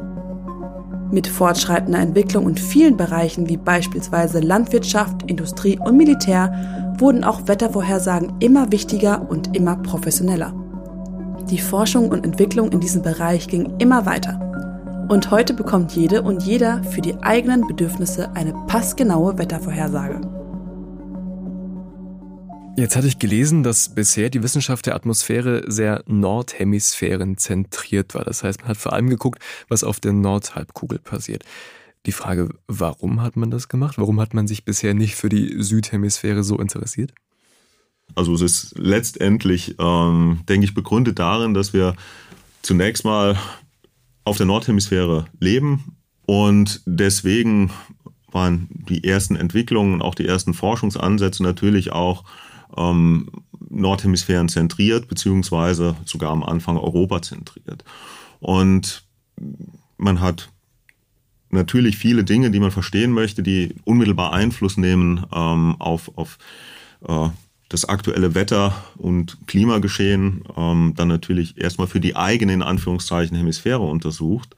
Mit 1.11 1.26
fortschreitender 1.26 2.00
Entwicklung 2.00 2.49
in 2.49 2.57
vielen 2.57 2.97
Bereichen 2.97 3.49
wie 3.49 3.57
beispielsweise 3.57 4.40
Landwirtschaft, 4.40 5.23
Industrie 5.28 5.78
und 5.83 5.97
Militär 5.97 6.95
wurden 6.99 7.25
auch 7.25 7.49
Wettervorhersagen 7.49 8.35
immer 8.40 8.71
wichtiger 8.71 9.28
und 9.28 9.57
immer 9.57 9.76
professioneller. 9.76 10.52
Die 11.50 11.59
Forschung 11.59 12.11
und 12.11 12.25
Entwicklung 12.25 12.71
in 12.71 12.80
diesem 12.80 13.00
Bereich 13.00 13.49
ging 13.49 13.73
immer 13.78 14.04
weiter. 14.04 14.38
Und 15.09 15.31
heute 15.31 15.55
bekommt 15.55 15.93
jede 15.93 16.21
und 16.21 16.43
jeder 16.43 16.85
für 16.85 17.00
die 17.00 17.17
eigenen 17.23 17.67
Bedürfnisse 17.67 18.37
eine 18.37 18.53
passgenaue 18.67 19.38
Wettervorhersage. 19.38 20.21
Jetzt 22.77 22.95
hatte 22.95 23.07
ich 23.07 23.19
gelesen, 23.19 23.62
dass 23.62 23.95
bisher 23.95 24.29
die 24.29 24.43
Wissenschaft 24.43 24.85
der 24.85 24.95
Atmosphäre 24.95 25.62
sehr 25.67 26.05
nordhemisphärenzentriert 26.07 28.15
war. 28.15 28.25
Das 28.25 28.45
heißt, 28.45 28.61
man 28.61 28.69
hat 28.69 28.77
vor 28.77 28.93
allem 28.93 29.09
geguckt, 29.09 29.43
was 29.69 29.83
auf 29.83 29.99
der 29.99 30.12
Nordhalbkugel 30.12 30.99
passiert. 30.99 31.43
Die 32.05 32.12
Frage, 32.12 32.50
warum 32.67 33.23
hat 33.23 33.35
man 33.35 33.50
das 33.50 33.69
gemacht? 33.69 33.97
Warum 33.97 34.21
hat 34.21 34.35
man 34.35 34.47
sich 34.47 34.67
bisher 34.67 34.93
nicht 34.93 35.15
für 35.15 35.31
die 35.31 35.62
Südhemisphäre 35.62 36.45
so 36.45 36.59
interessiert? 36.59 37.15
Also 38.15 38.35
es 38.35 38.43
ist 38.43 38.79
letztendlich, 38.79 39.77
ähm, 39.79 40.41
denke 40.49 40.67
ich, 40.67 40.75
begründet 40.75 41.19
darin, 41.19 41.55
dass 41.55 41.73
wir 41.73 41.95
zunächst 42.61 43.07
mal 43.07 43.38
auf 44.29 44.37
der 44.37 44.47
Nordhemisphäre 44.47 45.27
leben 45.41 45.97
und 46.27 46.83
deswegen 46.87 47.71
waren 48.31 48.69
die 48.71 49.05
ersten 49.05 49.37
Entwicklungen 49.37 49.95
und 49.95 50.03
auch 50.03 50.15
die 50.15 50.27
ersten 50.27 50.55
Forschungsansätze 50.55 51.43
natürlich 51.43 51.93
auch 51.93 52.25
ähm, 52.77 53.31
Nordhemisphären 53.71 54.49
zentriert, 54.49 55.09
beziehungsweise 55.09 55.97
sogar 56.05 56.31
am 56.31 56.43
Anfang 56.43 56.77
Europa 56.77 57.23
zentriert. 57.23 57.85
Und 58.41 59.05
man 59.97 60.21
hat 60.21 60.51
natürlich 61.51 61.97
viele 61.97 62.25
Dinge, 62.25 62.51
die 62.51 62.61
man 62.61 62.71
verstehen 62.71 63.13
möchte, 63.13 63.43
die 63.43 63.75
unmittelbar 63.85 64.33
Einfluss 64.33 64.77
nehmen 64.77 65.25
ähm, 65.35 65.77
auf, 65.79 66.11
auf 66.17 66.39
äh, 67.07 67.29
das 67.69 67.85
aktuelle 67.85 68.35
Wetter- 68.35 68.75
und 68.97 69.47
Klimageschehen 69.47 70.45
ähm, 70.57 70.95
dann 70.97 71.09
natürlich 71.09 71.59
erstmal 71.59 71.87
für 71.87 72.01
die 72.01 72.17
eigene, 72.17 72.55
in 72.55 72.63
Anführungszeichen, 72.63 73.37
Hemisphäre 73.37 73.81
untersucht, 73.83 74.57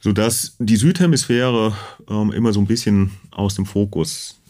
sodass 0.00 0.54
die 0.58 0.76
Südhemisphäre 0.76 1.76
ähm, 2.08 2.30
immer 2.30 2.52
so 2.52 2.60
ein 2.60 2.66
bisschen 2.66 3.10
aus 3.32 3.54
dem 3.54 3.66
Fokus 3.66 4.40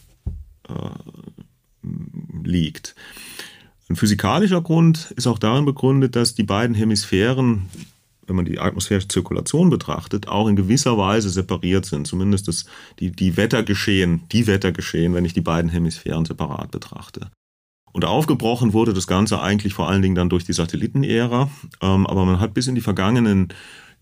äh, 0.67 1.89
liegt. 2.43 2.95
Ein 3.89 3.95
physikalischer 3.95 4.61
Grund 4.61 5.11
ist 5.15 5.25
auch 5.25 5.39
darin 5.39 5.65
begründet, 5.65 6.15
dass 6.15 6.35
die 6.35 6.43
beiden 6.43 6.75
Hemisphären, 6.75 7.65
wenn 8.27 8.35
man 8.35 8.45
die 8.45 8.59
atmosphärische 8.59 9.07
Zirkulation 9.07 9.71
betrachtet, 9.71 10.27
auch 10.27 10.47
in 10.47 10.55
gewisser 10.55 10.95
Weise 10.99 11.31
separiert 11.31 11.87
sind. 11.87 12.05
Zumindest 12.05 12.47
das, 12.47 12.65
die, 12.99 13.11
die 13.11 13.35
Wettergeschehen, 13.35 14.21
die 14.31 14.45
Wettergeschehen, 14.45 15.15
wenn 15.15 15.25
ich 15.25 15.33
die 15.33 15.41
beiden 15.41 15.71
Hemisphären 15.71 16.25
separat 16.25 16.69
betrachte. 16.69 17.31
Und 17.91 18.05
aufgebrochen 18.05 18.73
wurde 18.73 18.93
das 18.93 19.07
Ganze 19.07 19.41
eigentlich 19.41 19.73
vor 19.73 19.89
allen 19.89 20.01
Dingen 20.01 20.15
dann 20.15 20.29
durch 20.29 20.43
die 20.43 20.53
Satellitenära. 20.53 21.49
Ähm, 21.81 22.07
aber 22.07 22.25
man 22.25 22.39
hat 22.39 22.53
bis 22.53 22.67
in 22.67 22.75
die 22.75 22.81
vergangenen 22.81 23.49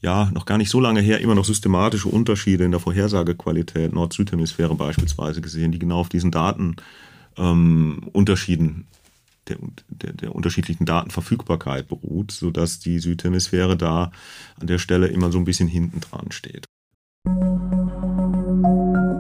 ja 0.01 0.29
noch 0.33 0.45
gar 0.45 0.57
nicht 0.57 0.69
so 0.69 0.79
lange 0.79 1.01
her 1.01 1.21
immer 1.21 1.35
noch 1.35 1.45
systematische 1.45 2.07
Unterschiede 2.07 2.63
in 2.63 2.71
der 2.71 2.79
Vorhersagequalität 2.79 3.93
Nord-Süd-Hemisphäre 3.93 4.75
beispielsweise 4.75 5.41
gesehen, 5.41 5.71
die 5.71 5.79
genau 5.79 5.99
auf 5.99 6.09
diesen 6.09 6.31
Daten 6.31 6.75
ähm, 7.37 8.01
der, 9.47 9.57
der, 9.89 10.13
der 10.13 10.35
unterschiedlichen 10.35 10.85
Datenverfügbarkeit 10.85 11.87
beruht, 11.87 12.31
sodass 12.31 12.79
die 12.79 12.99
Südhemisphäre 12.99 13.77
da 13.77 14.11
an 14.59 14.67
der 14.67 14.77
Stelle 14.77 15.07
immer 15.07 15.31
so 15.31 15.37
ein 15.37 15.45
bisschen 15.45 15.67
hinten 15.67 16.01
dran 16.01 16.31
steht. 16.31 16.65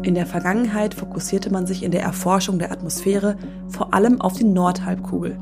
In 0.07 0.15
der 0.15 0.25
Vergangenheit 0.25 0.93
fokussierte 0.93 1.51
man 1.51 1.67
sich 1.67 1.83
in 1.83 1.91
der 1.91 2.01
Erforschung 2.01 2.59
der 2.59 2.71
Atmosphäre 2.71 3.35
vor 3.67 3.93
allem 3.93 4.21
auf 4.21 4.35
die 4.35 4.45
Nordhalbkugel. 4.45 5.37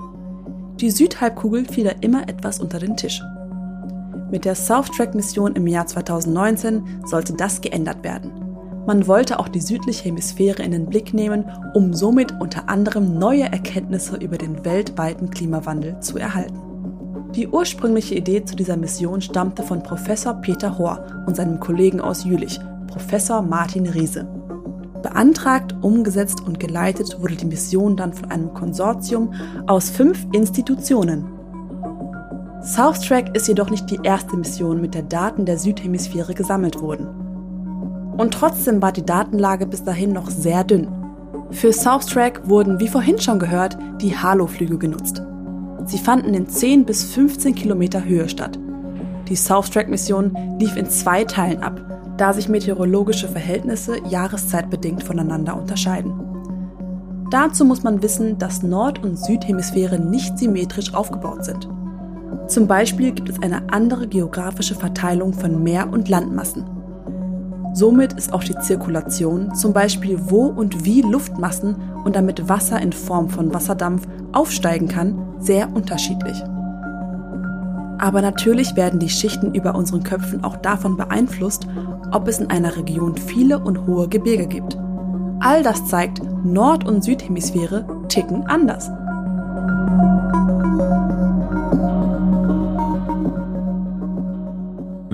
Die 0.80 0.90
Südhalbkugel 0.90 1.66
fiel 1.66 1.84
da 1.84 1.92
immer 2.02 2.28
etwas 2.28 2.60
unter 2.60 2.80
den 2.80 2.98
Tisch. 2.98 3.22
Mit 4.32 4.44
der 4.44 4.56
South-Track-Mission 4.56 5.56
im 5.56 5.68
Jahr 5.68 5.86
2019 5.86 6.82
sollte 7.06 7.34
das 7.34 7.62
geändert 7.62 8.04
werden. 8.04 8.32
Man 8.88 9.06
wollte 9.06 9.40
auch 9.40 9.50
die 9.50 9.62
südliche 9.62 10.06
Hemisphäre 10.06 10.64
in 10.64 10.72
den 10.72 10.88
Blick 10.88 11.14
nehmen, 11.14 11.46
um 11.76 11.94
somit 11.94 12.34
unter 12.42 12.68
anderem 12.68 13.20
neue 13.20 13.44
Erkenntnisse 13.44 14.18
über 14.18 14.40
den 14.40 14.66
weltweiten 14.66 15.30
Klimawandel 15.30 16.00
zu 16.00 16.18
erhalten. 16.18 16.60
Die 17.36 17.48
ursprüngliche 17.48 18.16
Idee 18.16 18.44
zu 18.44 18.56
dieser 18.56 18.78
Mission 18.78 19.22
stammte 19.22 19.62
von 19.62 19.84
Professor 19.84 20.34
Peter 20.34 20.76
Hohr 20.80 21.06
und 21.28 21.36
seinem 21.36 21.60
Kollegen 21.60 22.02
aus 22.02 22.24
Jülich, 22.24 22.60
Professor 22.88 23.44
Martin 23.44 23.86
Riese. 23.86 24.28
Beantragt, 25.06 25.76
umgesetzt 25.84 26.42
und 26.48 26.60
geleitet 26.60 27.22
wurde 27.22 27.36
die 27.36 27.46
Mission 27.46 27.96
dann 27.96 28.12
von 28.12 28.32
einem 28.32 28.56
Konsortium 28.56 29.36
aus 29.68 29.92
fünf 29.92 30.26
Institutionen. 30.32 31.26
Southtrack 32.64 33.36
ist 33.36 33.48
jedoch 33.48 33.70
nicht 33.70 33.92
die 33.92 34.00
erste 34.02 34.36
Mission, 34.36 34.82
mit 34.82 34.96
der 34.96 35.04
Daten 35.04 35.46
der 35.46 35.60
Südhemisphäre 35.60 36.34
gesammelt 36.34 36.82
wurden. 36.82 37.06
Und 38.18 38.34
trotzdem 38.34 38.82
war 38.82 38.92
die 38.92 39.06
Datenlage 39.06 39.68
bis 39.68 39.84
dahin 39.84 40.12
noch 40.12 40.32
sehr 40.32 40.64
dünn. 40.64 40.88
Für 41.52 41.72
Southtrack 41.72 42.50
wurden, 42.50 42.80
wie 42.80 42.88
vorhin 42.88 43.20
schon 43.22 43.38
gehört, 43.38 43.78
die 44.02 44.18
Halo-Flüge 44.18 44.80
genutzt. 44.80 45.22
Sie 45.86 46.00
fanden 46.00 46.34
in 46.34 46.50
10 46.50 46.84
bis 46.84 47.04
15 47.04 47.54
Kilometer 47.54 48.04
Höhe 48.04 48.28
statt. 48.28 48.58
Die 49.28 49.36
Southtrack-Mission 49.36 50.58
lief 50.60 50.76
in 50.76 50.90
zwei 50.90 51.26
Teilen 51.26 51.62
ab, 51.62 51.80
da 52.18 52.34
sich 52.34 52.50
meteorologische 52.50 53.28
Verhältnisse 53.28 53.98
jahreszeitbedingt 54.10 55.04
voneinander 55.04 55.58
unterscheiden. 55.58 56.14
Dazu 57.32 57.66
muss 57.66 57.84
man 57.84 58.02
wissen, 58.02 58.38
dass 58.38 58.64
Nord- 58.64 59.04
und 59.04 59.18
Südhemisphäre 59.18 60.00
nicht 60.00 60.38
symmetrisch 60.38 60.94
aufgebaut 60.94 61.44
sind. 61.44 61.68
Zum 62.48 62.68
Beispiel 62.68 63.12
gibt 63.12 63.30
es 63.30 63.42
eine 63.42 63.74
andere 63.74 64.08
geografische 64.08 64.76
Verteilung 64.76 65.34
von 65.34 65.64
Meer- 65.64 65.92
und 65.92 66.08
Landmassen. 66.08 66.64
Somit 67.74 68.14
ist 68.14 68.32
auch 68.32 68.44
die 68.44 68.58
Zirkulation, 68.60 69.54
zum 69.54 69.74
Beispiel 69.74 70.18
wo 70.30 70.46
und 70.46 70.86
wie 70.86 71.02
Luftmassen 71.02 71.76
und 72.06 72.16
damit 72.16 72.48
Wasser 72.48 72.82
in 72.82 72.94
Form 72.94 73.30
von 73.30 73.54
Wasserdampf 73.54 74.08
aufsteigen 74.32 74.88
kann, 74.88 75.36
sehr 75.40 75.76
unterschiedlich. 75.76 76.42
Aber 77.98 78.22
natürlich 78.22 78.76
werden 78.76 79.00
die 79.00 79.10
Schichten 79.10 79.54
über 79.54 79.76
unseren 79.76 80.04
Köpfen 80.04 80.44
auch 80.44 80.58
davon 80.58 80.98
beeinflusst, 80.98 81.68
ob 82.12 82.28
es 82.28 82.40
in 82.40 82.50
einer 82.50 82.76
Region 82.76 83.18
viele 83.18 83.60
und 83.60 83.86
hohe 83.88 84.08
Gebirge 84.08 84.48
gibt. 84.48 84.78
All 85.40 85.64
das 85.64 85.86
zeigt, 85.88 86.22
Nord- 86.44 86.86
und 86.86 87.04
Südhemisphäre 87.04 87.86
ticken 88.10 88.46
anders. 88.48 88.90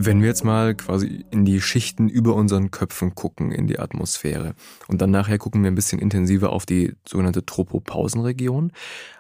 Wenn 0.04 0.22
wir 0.22 0.30
jetzt 0.30 0.44
mal 0.44 0.74
quasi 0.74 1.26
in 1.30 1.46
die 1.46 1.62
Schichten 1.62 2.10
über 2.10 2.36
unseren 2.36 2.72
Köpfen 2.72 3.14
gucken, 3.14 3.52
in 3.52 3.68
die 3.68 3.78
Atmosphäre 3.78 4.56
und 4.88 5.00
dann 5.00 5.12
nachher 5.12 5.38
gucken 5.38 5.62
wir 5.62 5.70
ein 5.70 5.76
bisschen 5.76 6.00
intensiver 6.00 6.52
auf 6.52 6.66
die 6.66 6.96
sogenannte 7.08 7.46
Tropopausenregion. 7.46 8.72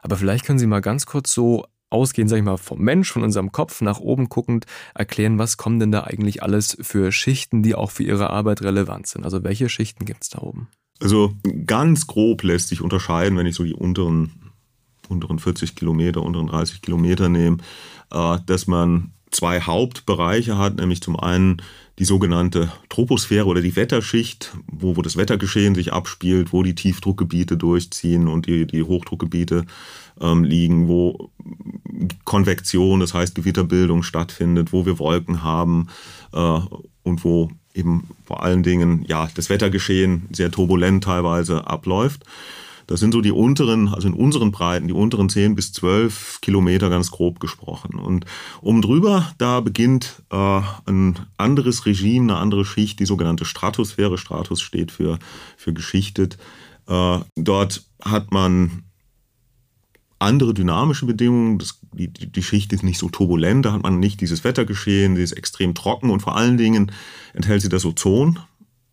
Aber 0.01 0.15
vielleicht 0.17 0.45
können 0.45 0.57
Sie 0.57 0.65
mal 0.65 0.81
ganz 0.81 1.05
kurz 1.05 1.33
so 1.33 1.65
ausgehend, 1.91 2.29
sag 2.29 2.38
ich 2.38 2.43
mal, 2.43 2.57
vom 2.57 2.79
Mensch, 2.79 3.12
von 3.12 3.24
unserem 3.24 3.51
Kopf 3.51 3.81
nach 3.81 4.00
oben 4.00 4.29
guckend 4.29 4.65
erklären, 4.95 5.38
was 5.38 5.57
kommen 5.57 5.79
denn 5.79 5.91
da 5.91 6.01
eigentlich 6.01 6.42
alles 6.44 6.77
für 6.81 7.11
Schichten, 7.11 7.63
die 7.63 7.75
auch 7.75 7.92
für 7.92 8.03
Ihre 8.03 8.29
Arbeit 8.29 8.61
relevant 8.61 9.07
sind? 9.07 9.24
Also 9.24 9.44
welche 9.44 9.70
Schichten 9.70 10.05
gibt 10.05 10.24
es 10.24 10.29
da 10.29 10.39
oben? 10.39 10.68
Also 11.00 11.33
ganz 11.65 12.07
grob 12.07 12.44
lässt 12.44 12.70
sich 12.70 12.81
unterscheiden, 12.81 13.37
wenn 13.37 13.48
ich 13.48 13.55
so 13.55 13.63
die 13.63 13.74
unteren, 13.74 14.51
unteren 15.09 15.39
40 15.39 15.75
Kilometer, 15.75 16.22
unteren 16.22 16.48
30 16.48 16.81
Kilometer 16.81 17.27
nehme, 17.27 17.57
äh, 18.11 18.37
dass 18.46 18.68
man 18.68 19.11
zwei 19.31 19.61
Hauptbereiche 19.61 20.57
hat, 20.57 20.75
nämlich 20.75 21.01
zum 21.01 21.20
einen 21.20 21.61
die 22.00 22.05
sogenannte 22.05 22.72
Troposphäre 22.89 23.46
oder 23.46 23.61
die 23.61 23.75
Wetterschicht, 23.75 24.55
wo, 24.68 24.98
wo 24.98 25.01
das 25.01 25.18
Wettergeschehen 25.18 25.75
sich 25.75 25.94
abspielt, 25.94 26.53
wo 26.53 26.63
die 26.63 26.75
Tiefdruckgebiete 26.75 27.57
durchziehen 27.57 28.27
und 28.27 28.46
die, 28.46 28.68
die 28.68 28.83
Hochdruckgebiete 28.83 29.65
ähm, 30.22 30.44
liegen, 30.44 30.88
wo 30.88 31.31
Konvektion, 32.24 33.00
das 33.00 33.14
heißt 33.14 33.36
Gewitterbildung 33.36 34.03
stattfindet, 34.03 34.72
wo 34.72 34.86
wir 34.86 35.00
Wolken 35.00 35.44
haben 35.44 35.88
äh, 36.34 36.60
und 37.03 37.24
wo 37.24 37.50
eben 37.74 38.07
vor 38.25 38.44
allen 38.44 38.64
Dingen 38.64 39.03
ja 39.07 39.29
das 39.36 39.50
Wettergeschehen 39.50 40.27
sehr 40.31 40.51
turbulent 40.51 41.03
teilweise 41.03 41.68
abläuft. 41.68 42.24
Das 42.88 43.00
sind 43.00 43.14
so 43.14 43.22
die 43.22 43.31
unteren, 43.31 43.88
also 43.88 44.10
in 44.10 44.14
unseren 44.14 44.51
Breiten, 44.51 44.88
die 44.88 44.94
unteren 44.94 45.29
10 45.29 45.55
bis 45.55 45.72
12 45.72 46.40
Kilometer 46.42 46.90
ganz 46.90 47.10
grob 47.10 47.40
gesprochen. 47.40 47.98
Und 47.98 48.25
oben 48.62 48.81
drüber, 48.81 49.31
da 49.38 49.62
beginnt 49.62 50.24
äh, 50.29 50.62
ein 50.86 51.18
anderes 51.38 51.86
Regime, 51.86 52.34
eine 52.34 52.42
andere 52.42 52.66
Schicht, 52.66 53.00
die 53.00 53.05
sogenannte 53.05 53.46
Stratosphäre. 53.46 54.18
Stratus 54.18 54.62
steht 54.62 54.92
für, 54.92 55.20
für 55.55 55.72
geschichtet. 55.72 56.38
Äh, 56.88 57.20
dort 57.38 57.86
hat 58.03 58.31
man 58.31 58.84
andere 60.22 60.53
dynamische 60.53 61.05
Bedingungen. 61.05 61.57
Das, 61.57 61.79
die, 61.94 62.07
die 62.07 62.44
Schicht 62.44 62.72
ist 62.74 62.84
nicht 62.84 63.00
so 63.00 63.10
turbulent, 63.10 63.66
da 63.66 63.74
hat 63.74 63.84
man 63.84 64.00
nicht 64.00 64.22
dieses 64.22 64.44
Wettergeschehen, 64.44 65.16
sie 65.16 65.24
ist 65.24 65.34
extrem 65.34 65.74
trocken 65.74 66.10
und 66.10 66.22
vor 66.22 66.36
allen 66.36 66.57
Dingen 66.57 66.92
enthält 67.34 67.62
sie 67.62 67.70
das 67.70 67.86
Ozon. 67.86 68.40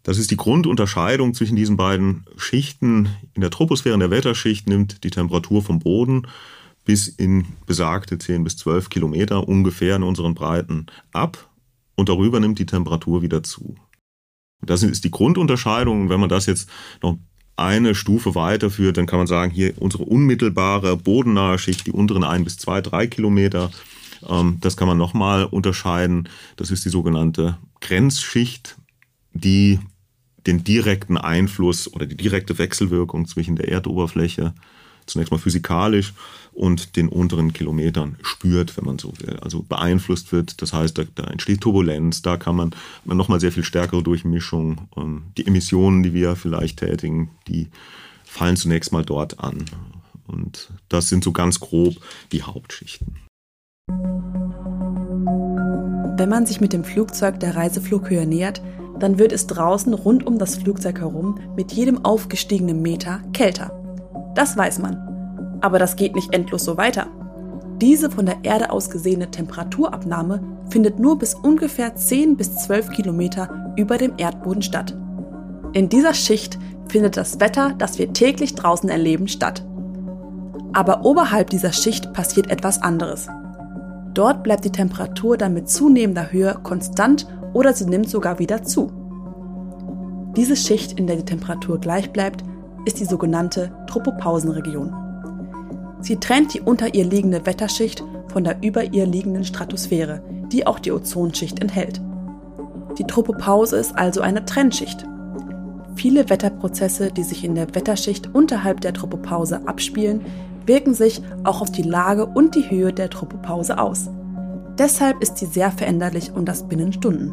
Das 0.03 0.19
ist 0.19 0.31
die 0.31 0.37
Grundunterscheidung 0.37 1.35
zwischen 1.35 1.57
diesen 1.57 1.77
beiden 1.77 2.25
Schichten. 2.37 3.09
In 3.35 3.43
der 3.43 3.51
Troposphäre, 3.51 3.95
in 3.95 4.01
der 4.01 4.11
Wetterschicht, 4.11 4.67
nimmt 4.67 5.05
die 5.05 5.11
Temperatur 5.11 5.63
vom 5.63 5.81
Boden 5.81 6.27
bis 6.85 7.09
in 7.09 7.45
besagte 7.67 8.17
10 8.17 8.45
bis 8.45 8.57
12 8.57 8.89
Kilometer 8.89 9.47
ungefähr 9.47 9.97
in 9.97 10.03
unseren 10.03 10.35
Breiten 10.35 10.87
ab 11.13 11.51
und 11.97 12.09
darüber 12.09 12.41
nimmt 12.41 12.59
die 12.59 12.65
Temperatur 12.65 13.21
wieder 13.21 13.43
zu. 13.43 13.77
Das 14.63 14.83
ist 14.83 15.05
die 15.05 15.11
Grundunterscheidung. 15.11 16.09
wenn 16.09 16.21
man 16.21 16.31
das 16.31 16.47
jetzt 16.47 16.71
noch 17.03 17.19
eine 17.59 17.95
Stufe 17.95 18.35
weiterführt, 18.35 18.97
dann 18.97 19.07
kann 19.07 19.19
man 19.19 19.27
sagen, 19.27 19.53
hier 19.53 19.75
unsere 19.79 20.05
unmittelbare 20.05 20.97
bodennahe 20.97 21.59
Schicht, 21.59 21.87
die 21.87 21.93
unteren 21.93 22.25
ein 22.25 22.45
bis 22.45 22.57
zwei, 22.57 22.81
drei 22.81 23.07
Kilometer, 23.07 23.71
ähm, 24.29 24.59
das 24.61 24.77
kann 24.77 24.89
man 24.89 24.99
nochmal 24.99 25.45
unterscheiden. 25.45 26.29
Das 26.57 26.71
ist 26.71 26.85
die 26.85 26.91
sogenannte 26.91 27.59
Grenzschicht, 27.81 28.77
die 29.33 29.81
den 30.47 30.65
direkten 30.65 31.19
Einfluss 31.19 31.93
oder 31.93 32.07
die 32.07 32.17
direkte 32.17 32.59
Wechselwirkung 32.59 33.27
zwischen 33.27 33.57
der 33.57 33.69
Erdoberfläche 33.69 34.55
zunächst 35.09 35.33
mal 35.33 35.39
physikalisch 35.39 36.13
und 36.59 36.97
den 36.97 37.09
unteren 37.09 37.53
Kilometern 37.53 38.17
spürt, 38.23 38.77
wenn 38.77 38.85
man 38.85 38.99
so 38.99 39.13
will. 39.21 39.37
Also 39.41 39.63
beeinflusst 39.63 40.33
wird. 40.33 40.61
Das 40.61 40.73
heißt, 40.73 40.99
da, 40.99 41.05
da 41.15 41.25
entsteht 41.25 41.61
Turbulenz, 41.61 42.21
da 42.21 42.37
kann 42.37 42.57
man, 42.57 42.75
man 43.05 43.17
nochmal 43.17 43.39
sehr 43.39 43.53
viel 43.53 43.63
stärkere 43.63 44.03
Durchmischung. 44.03 44.89
Ähm, 44.97 45.23
die 45.37 45.47
Emissionen, 45.47 46.03
die 46.03 46.13
wir 46.13 46.35
vielleicht 46.35 46.81
tätigen, 46.81 47.31
die 47.47 47.69
fallen 48.25 48.57
zunächst 48.57 48.93
mal 48.93 49.05
dort 49.05 49.39
an. 49.39 49.65
Und 50.27 50.71
das 50.89 51.09
sind 51.09 51.23
so 51.23 51.33
ganz 51.33 51.61
grob 51.61 51.95
die 52.33 52.43
Hauptschichten. 52.43 53.17
Wenn 56.17 56.29
man 56.29 56.45
sich 56.45 56.61
mit 56.61 56.73
dem 56.73 56.83
Flugzeug 56.83 57.39
der 57.39 57.55
Reiseflughöhe 57.55 58.27
nähert, 58.27 58.61
dann 58.99 59.21
wird 59.21 59.33
es 59.33 59.47
draußen 59.47 59.95
rund 59.95 60.27
um 60.27 60.39
das 60.39 60.57
Flugzeug 60.57 60.99
herum 60.99 61.39
mit 61.55 61.71
jedem 61.71 62.05
aufgestiegenen 62.05 62.83
Meter 62.83 63.23
kälter. 63.33 63.71
Das 64.35 64.57
weiß 64.57 64.81
man. 64.81 65.18
Aber 65.61 65.79
das 65.79 65.97
geht 65.97 66.15
nicht 66.15 66.35
endlos 66.35 66.65
so 66.65 66.77
weiter. 66.77 67.07
Diese 67.81 68.11
von 68.11 68.27
der 68.27 68.39
Erde 68.43 68.71
aus 68.71 68.91
gesehene 68.91 69.31
Temperaturabnahme 69.31 70.41
findet 70.69 70.99
nur 70.99 71.19
bis 71.19 71.35
ungefähr 71.35 71.95
10 71.95 72.37
bis 72.37 72.57
12 72.57 72.91
Kilometer 72.91 73.73
über 73.77 73.99
dem 73.99 74.15
Erdboden 74.17 74.63
statt. 74.63 74.97
In 75.73 75.89
dieser 75.89 76.15
Schicht 76.15 76.59
findet 76.89 77.17
das 77.17 77.41
Wetter, 77.41 77.75
das 77.79 77.99
wir 77.99 78.13
täglich 78.13 78.55
draußen 78.55 78.89
erleben, 78.89 79.29
statt. 79.29 79.65
Aber 80.73 81.05
oberhalb 81.05 81.51
dieser 81.51 81.73
Schicht 81.73 82.13
passiert 82.13 82.51
etwas 82.51 82.83
anderes. 82.83 83.29
Dort 84.15 84.43
bleibt 84.43 84.65
die 84.65 84.73
Temperatur 84.73 85.37
dann 85.37 85.55
mit 85.55 85.69
zunehmender 85.69 86.33
Höhe 86.33 86.59
konstant 86.63 87.27
oder 87.53 87.73
sie 87.73 87.87
nimmt 87.87 88.09
sogar 88.11 88.39
wieder 88.39 88.63
zu. 88.65 88.91
Diese 90.37 90.57
Schicht, 90.57 90.99
in 90.99 91.07
der 91.07 91.17
die 91.17 91.25
Temperatur 91.25 91.79
gleich 91.79 92.13
bleibt, 92.13 92.43
ist 92.85 93.01
die 93.01 93.05
sogenannte 93.05 93.73
Tropopausenregion. 93.87 95.08
Sie 96.01 96.17
trennt 96.17 96.55
die 96.55 96.61
unter 96.61 96.95
ihr 96.95 97.05
liegende 97.05 97.45
Wetterschicht 97.45 98.03
von 98.29 98.45
der 98.45 98.63
über 98.63 98.93
ihr 98.93 99.07
liegenden 99.07 99.45
Stratosphäre, 99.45 100.23
die 100.53 100.67
auch 100.67 100.79
die 100.79 100.93
Ozonschicht 100.93 101.61
enthält. 101.61 102.01
Die 102.99 103.05
Tropopause 103.05 103.77
ist 103.77 103.97
also 103.97 104.21
eine 104.21 104.45
Trennschicht. 104.45 105.05
Viele 105.95 106.31
Wetterprozesse, 106.31 107.11
die 107.11 107.23
sich 107.23 107.45
in 107.45 107.55
der 107.55 107.75
Wetterschicht 107.75 108.35
unterhalb 108.35 108.81
der 108.81 108.95
Tropopause 108.95 109.67
abspielen, 109.67 110.25
wirken 110.67 110.95
sich 110.95 111.23
auch 111.45 111.61
auf 111.61 111.73
die 111.73 111.83
Lage 111.83 112.27
und 112.27 112.55
die 112.55 112.71
Höhe 112.71 112.93
der 112.93 113.11
Tropopause 113.11 113.79
aus. 113.79 114.09
Deshalb 114.79 115.21
ist 115.23 115.39
sie 115.39 115.47
sehr 115.47 115.73
veränderlich 115.73 116.33
und 116.33 116.47
das 116.47 116.69
binnen 116.69 116.93
Stunden. 116.93 117.33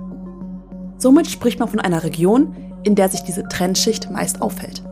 Somit 0.97 1.28
spricht 1.28 1.60
man 1.60 1.67
von 1.67 1.80
einer 1.80 2.04
Region, 2.04 2.56
in 2.84 2.95
der 2.95 3.10
sich 3.10 3.21
diese 3.21 3.43
Trennschicht 3.43 4.10
meist 4.10 4.41
aufhält. 4.41 4.84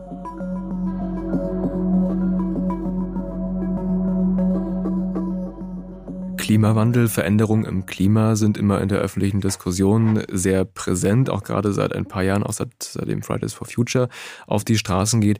Klimawandel, 6.44 7.08
Veränderungen 7.08 7.64
im 7.64 7.86
Klima 7.86 8.36
sind 8.36 8.58
immer 8.58 8.82
in 8.82 8.90
der 8.90 8.98
öffentlichen 8.98 9.40
Diskussion 9.40 10.24
sehr 10.30 10.66
präsent, 10.66 11.30
auch 11.30 11.42
gerade 11.42 11.72
seit 11.72 11.94
ein 11.94 12.04
paar 12.04 12.22
Jahren, 12.22 12.42
auch 12.42 12.52
seit, 12.52 12.68
seitdem 12.82 13.22
Fridays 13.22 13.54
for 13.54 13.66
Future 13.66 14.10
auf 14.46 14.62
die 14.62 14.76
Straßen 14.76 15.22
geht. 15.22 15.38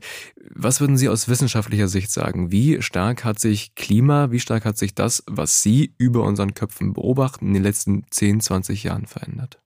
Was 0.55 0.81
würden 0.81 0.97
Sie 0.97 1.07
aus 1.07 1.29
wissenschaftlicher 1.29 1.89
Sicht 1.89 2.09
sagen? 2.09 2.51
Wie 2.51 2.81
stark 2.81 3.23
hat 3.23 3.39
sich 3.39 3.75
Klima, 3.75 4.31
wie 4.31 4.39
stark 4.39 4.65
hat 4.65 4.79
sich 4.79 4.95
das, 4.95 5.23
was 5.27 5.61
Sie 5.61 5.93
über 5.99 6.23
unseren 6.23 6.55
Köpfen 6.55 6.93
beobachten, 6.93 7.49
in 7.49 7.53
den 7.53 7.61
letzten 7.63 8.05
10, 8.09 8.39
20 8.41 8.83
Jahren 8.85 9.05
verändert? 9.05 9.59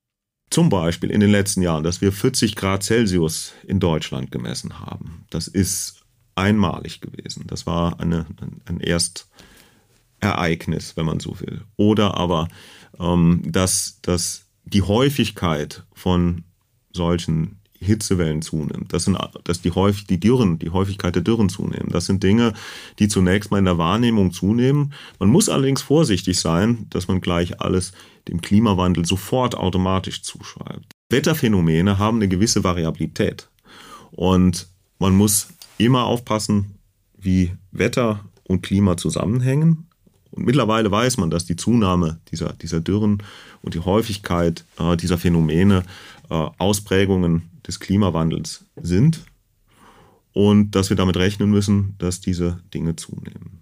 Zum 0.50 0.68
Beispiel 0.68 1.10
in 1.10 1.22
den 1.22 1.32
letzten 1.32 1.62
Jahren, 1.62 1.86
dass 1.86 2.02
wir 2.02 2.12
40 2.12 2.58
Grad 2.58 2.84
Celsius 2.84 3.54
in 3.66 3.80
Deutschland 3.80 4.30
gemessen 4.30 4.82
haben. 4.82 5.24
Das 5.30 5.48
ist 5.48 6.04
einmalig 6.36 7.00
gewesen. 7.00 7.46
Das 7.48 7.66
war 7.66 8.02
eine, 8.02 8.26
ein, 8.42 8.62
ein 8.66 8.80
erst 8.82 9.30
Ereignis, 10.20 10.96
wenn 10.96 11.06
man 11.06 11.20
so 11.20 11.40
will. 11.40 11.62
Oder 11.78 12.18
aber, 12.18 12.48
ähm, 13.00 13.42
dass, 13.46 14.00
dass 14.02 14.46
die 14.66 14.82
Häufigkeit 14.82 15.84
von 15.94 16.44
solchen 16.92 17.60
Hitzewellen 17.82 18.42
zunimmt, 18.42 18.92
das 18.92 19.06
sind, 19.06 19.18
dass 19.46 19.62
die, 19.62 19.72
häufig, 19.72 20.06
die 20.06 20.20
Dürren, 20.20 20.60
die 20.60 20.70
Häufigkeit 20.70 21.16
der 21.16 21.22
Dürren 21.22 21.48
zunehmen. 21.48 21.90
Das 21.90 22.06
sind 22.06 22.22
Dinge, 22.24 22.54
die 23.00 23.08
zunächst 23.08 23.52
mal 23.52 23.60
in 23.60 23.66
der 23.66 23.78
Wahrnehmung 23.78 24.34
zunehmen. 24.34 24.94
Man 25.18 25.30
muss 25.30 25.48
allerdings 25.48 25.82
vorsichtig 25.82 26.40
sein, 26.40 26.88
dass 26.90 27.08
man 27.08 27.22
gleich 27.22 27.62
alles 27.62 27.94
dem 28.28 28.42
Klimawandel 28.42 29.06
sofort 29.06 29.56
automatisch 29.56 30.24
zuschreibt. 30.24 30.92
Wetterphänomene 31.10 31.98
haben 31.98 32.18
eine 32.18 32.28
gewisse 32.28 32.64
Variabilität 32.64 33.50
und 34.12 34.68
man 35.00 35.16
muss 35.16 35.48
immer 35.78 36.04
aufpassen, 36.06 36.76
wie 37.18 37.54
Wetter 37.72 38.26
und 38.44 38.62
Klima 38.62 38.98
zusammenhängen. 38.98 39.89
Und 40.32 40.46
mittlerweile 40.46 40.92
weiß 40.92 41.18
man, 41.18 41.30
dass 41.30 41.46
die 41.46 41.56
Zunahme 41.56 42.20
dieser, 42.32 42.54
dieser 42.54 42.80
Dürren 42.80 43.24
und 43.62 43.74
die 43.74 43.80
Häufigkeit 43.80 44.66
äh, 44.78 44.96
dieser 44.96 45.18
Phänomene 45.18 45.84
äh, 46.30 46.34
Ausprägungen 46.58 47.50
des 47.66 47.80
Klimawandels 47.80 48.66
sind 48.82 49.26
und 50.34 50.72
dass 50.72 50.90
wir 50.90 50.98
damit 50.98 51.18
rechnen 51.18 51.50
müssen, 51.50 51.96
dass 51.98 52.22
diese 52.22 52.60
Dinge 52.74 52.96
zunehmen. 52.96 53.62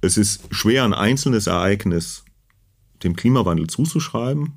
Es 0.00 0.16
ist 0.16 0.42
schwer, 0.50 0.84
ein 0.84 0.94
einzelnes 0.94 1.46
Ereignis 1.46 2.24
dem 3.02 3.16
Klimawandel 3.16 3.66
zuzuschreiben, 3.66 4.52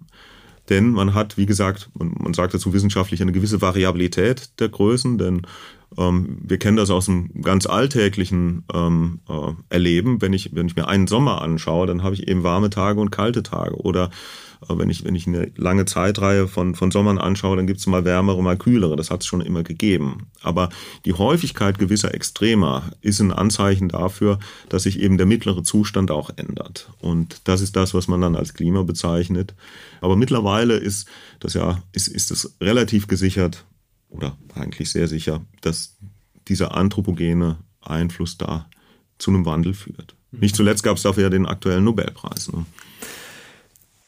denn 0.70 0.92
man 0.92 1.14
hat, 1.14 1.38
wie 1.38 1.46
gesagt, 1.46 1.90
man, 1.98 2.14
man 2.20 2.34
sagt 2.34 2.54
dazu 2.54 2.74
wissenschaftlich 2.74 3.22
eine 3.22 3.32
gewisse 3.32 3.62
Variabilität 3.62 4.60
der 4.60 4.70
Größen, 4.70 5.18
denn 5.18 5.42
wir 5.95 6.60
kennen 6.60 6.78
das 6.78 6.91
aus 6.91 7.10
einem 7.10 7.41
ganz 7.41 7.65
alltäglichen 7.65 8.63
ähm, 8.73 9.19
äh, 9.28 9.54
Erleben. 9.69 10.21
Wenn 10.21 10.34
ich, 10.34 10.54
wenn 10.54 10.67
ich 10.67 10.75
mir 10.75 10.88
einen 10.88 11.08
Sommer 11.08 11.41
anschaue, 11.41 11.88
dann 11.88 12.04
habe 12.04 12.15
ich 12.15 12.28
eben 12.28 12.43
warme 12.43 12.69
Tage 12.69 13.02
und 13.02 13.12
kalte 13.12 13.41
Tage. 13.41 13.75
Oder 13.75 14.12
äh, 14.67 14.78
wenn, 14.78 14.89
ich, 14.89 15.04
wenn 15.04 15.15
ich 15.15 15.28
eine 15.28 15.52
lange 15.56 15.86
Zeitreihe 15.86 16.47
von, 16.47 16.75
von 16.75 16.91
Sommern 16.91 17.17
anschaue, 17.17 17.56
dann 17.56 17.67
gibt 17.67 17.80
es 17.80 17.88
mal 17.88 18.06
wärmere, 18.06 18.41
mal 18.43 18.58
kühlere. 18.58 18.95
Das 18.95 19.10
hat 19.10 19.21
es 19.21 19.28
schon 19.28 19.41
immer 19.41 19.63
gegeben. 19.63 20.28
Aber 20.41 20.69
die 21.06 21.13
Häufigkeit 21.13 21.80
gewisser 21.80 22.13
Extremer 22.13 22.91
ist 23.02 23.19
ein 23.19 23.32
Anzeichen 23.32 23.89
dafür, 23.89 24.39
dass 24.69 24.84
sich 24.84 24.99
eben 24.99 25.17
der 25.17 25.25
mittlere 25.25 25.63
Zustand 25.63 26.12
auch 26.12 26.30
ändert. 26.36 26.91
Und 26.99 27.41
das 27.45 27.62
ist 27.62 27.75
das, 27.75 27.93
was 27.93 28.08
man 28.08 28.21
dann 28.21 28.36
als 28.36 28.54
Klima 28.54 28.84
bezeichnet. 28.84 29.56
Aber 30.02 30.15
mittlerweile 30.15 30.75
ist 30.78 31.08
das 31.39 31.54
ja, 31.54 31.82
ist, 31.93 32.08
ist 32.08 32.32
es 32.32 32.56
relativ 32.62 33.08
gesichert, 33.08 33.65
oder 34.10 34.38
eigentlich 34.56 34.91
sehr 34.91 35.08
sicher, 35.08 35.41
dass 35.62 35.98
dieser 36.48 36.76
anthropogene 36.76 37.58
Einfluss 37.82 38.38
da 38.38 38.69
zu 39.17 39.32
einem 39.32 39.45
Wandel 39.45 39.74
führt. 39.74 40.15
Nicht 40.32 40.56
zuletzt 40.56 40.84
gab 40.84 40.98
es 40.98 41.04
dafür 41.04 41.24
ja 41.24 41.30
den 41.30 41.45
aktuellen 41.45 41.84
Nobelpreis. 41.84 42.52
Ne? 42.52 42.65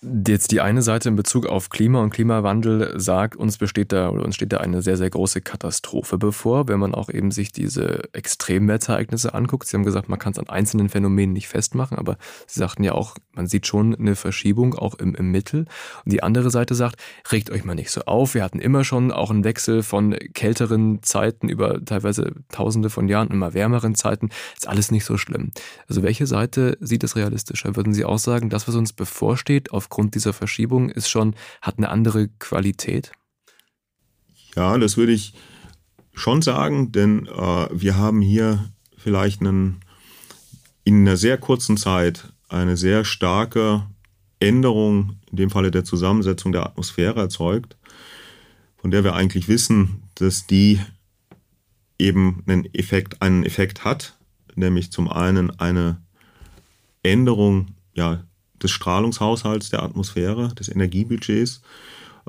Jetzt 0.03 0.49
die 0.49 0.61
eine 0.61 0.81
Seite 0.81 1.09
in 1.09 1.15
Bezug 1.15 1.45
auf 1.45 1.69
Klima 1.69 2.01
und 2.01 2.09
Klimawandel 2.09 2.99
sagt, 2.99 3.35
uns 3.35 3.59
besteht 3.59 3.91
da 3.91 4.09
oder 4.09 4.25
uns 4.25 4.33
steht 4.33 4.51
da 4.51 4.57
eine 4.57 4.81
sehr, 4.81 4.97
sehr 4.97 5.11
große 5.11 5.41
Katastrophe 5.41 6.17
bevor, 6.17 6.67
wenn 6.67 6.79
man 6.79 6.95
auch 6.95 7.07
eben 7.07 7.29
sich 7.29 7.51
diese 7.51 8.11
Extremwetterereignisse 8.11 9.35
anguckt. 9.35 9.67
Sie 9.67 9.77
haben 9.77 9.83
gesagt, 9.83 10.09
man 10.09 10.17
kann 10.17 10.33
es 10.33 10.39
an 10.39 10.49
einzelnen 10.49 10.89
Phänomenen 10.89 11.33
nicht 11.33 11.49
festmachen, 11.49 11.99
aber 11.99 12.17
Sie 12.47 12.59
sagten 12.59 12.83
ja 12.83 12.93
auch, 12.93 13.15
man 13.33 13.45
sieht 13.45 13.67
schon 13.67 13.93
eine 13.93 14.15
Verschiebung 14.15 14.73
auch 14.73 14.95
im, 14.95 15.13
im 15.13 15.29
Mittel. 15.29 15.65
Und 16.03 16.11
die 16.11 16.23
andere 16.23 16.49
Seite 16.49 16.73
sagt, 16.73 16.95
regt 17.31 17.51
euch 17.51 17.63
mal 17.63 17.75
nicht 17.75 17.91
so 17.91 18.01
auf. 18.01 18.33
Wir 18.33 18.43
hatten 18.43 18.57
immer 18.57 18.83
schon 18.83 19.11
auch 19.11 19.29
einen 19.29 19.43
Wechsel 19.43 19.83
von 19.83 20.17
kälteren 20.33 21.03
Zeiten 21.03 21.47
über 21.47 21.85
teilweise 21.85 22.33
tausende 22.51 22.89
von 22.89 23.07
Jahren, 23.07 23.29
immer 23.29 23.53
wärmeren 23.53 23.93
Zeiten. 23.93 24.29
Ist 24.55 24.67
alles 24.67 24.89
nicht 24.89 25.05
so 25.05 25.17
schlimm. 25.17 25.51
Also 25.87 26.01
welche 26.01 26.25
Seite 26.25 26.75
sieht 26.79 27.03
es 27.03 27.15
realistischer? 27.15 27.75
Würden 27.75 27.93
Sie 27.93 28.03
auch 28.03 28.17
sagen, 28.17 28.49
das, 28.49 28.67
was 28.67 28.73
uns 28.73 28.93
bevorsteht, 28.93 29.71
auf 29.71 29.90
aufgrund 29.91 30.15
dieser 30.15 30.31
Verschiebung 30.31 30.89
ist 30.89 31.09
schon, 31.09 31.35
hat 31.61 31.77
eine 31.77 31.89
andere 31.89 32.29
Qualität? 32.39 33.11
Ja, 34.55 34.77
das 34.77 34.95
würde 34.95 35.11
ich 35.11 35.33
schon 36.13 36.41
sagen, 36.41 36.93
denn 36.93 37.27
äh, 37.27 37.67
wir 37.73 37.97
haben 37.97 38.21
hier 38.21 38.71
vielleicht 38.95 39.41
einen, 39.41 39.81
in 40.85 41.01
einer 41.01 41.17
sehr 41.17 41.37
kurzen 41.37 41.75
Zeit 41.75 42.31
eine 42.47 42.77
sehr 42.77 43.03
starke 43.03 43.85
Änderung, 44.39 45.17
in 45.29 45.35
dem 45.35 45.49
Falle 45.49 45.71
der 45.71 45.83
Zusammensetzung 45.83 46.53
der 46.53 46.65
Atmosphäre 46.65 47.19
erzeugt, 47.19 47.75
von 48.77 48.91
der 48.91 49.03
wir 49.03 49.13
eigentlich 49.13 49.49
wissen, 49.49 50.03
dass 50.15 50.47
die 50.47 50.79
eben 51.99 52.43
einen 52.47 52.63
Effekt, 52.73 53.21
einen 53.21 53.43
Effekt 53.43 53.83
hat, 53.83 54.17
nämlich 54.55 54.89
zum 54.93 55.09
einen 55.09 55.51
eine 55.59 56.01
Änderung 57.03 57.75
ja, 57.93 58.23
des 58.61 58.71
Strahlungshaushalts 58.71 59.69
der 59.69 59.83
Atmosphäre, 59.83 60.53
des 60.55 60.69
Energiebudgets 60.69 61.61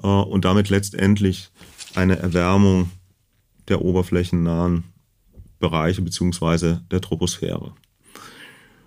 äh, 0.02 0.06
und 0.06 0.44
damit 0.44 0.68
letztendlich 0.68 1.50
eine 1.94 2.18
Erwärmung 2.18 2.90
der 3.68 3.82
oberflächennahen 3.82 4.84
Bereiche 5.58 6.02
beziehungsweise 6.02 6.82
der 6.90 7.00
Troposphäre. 7.00 7.72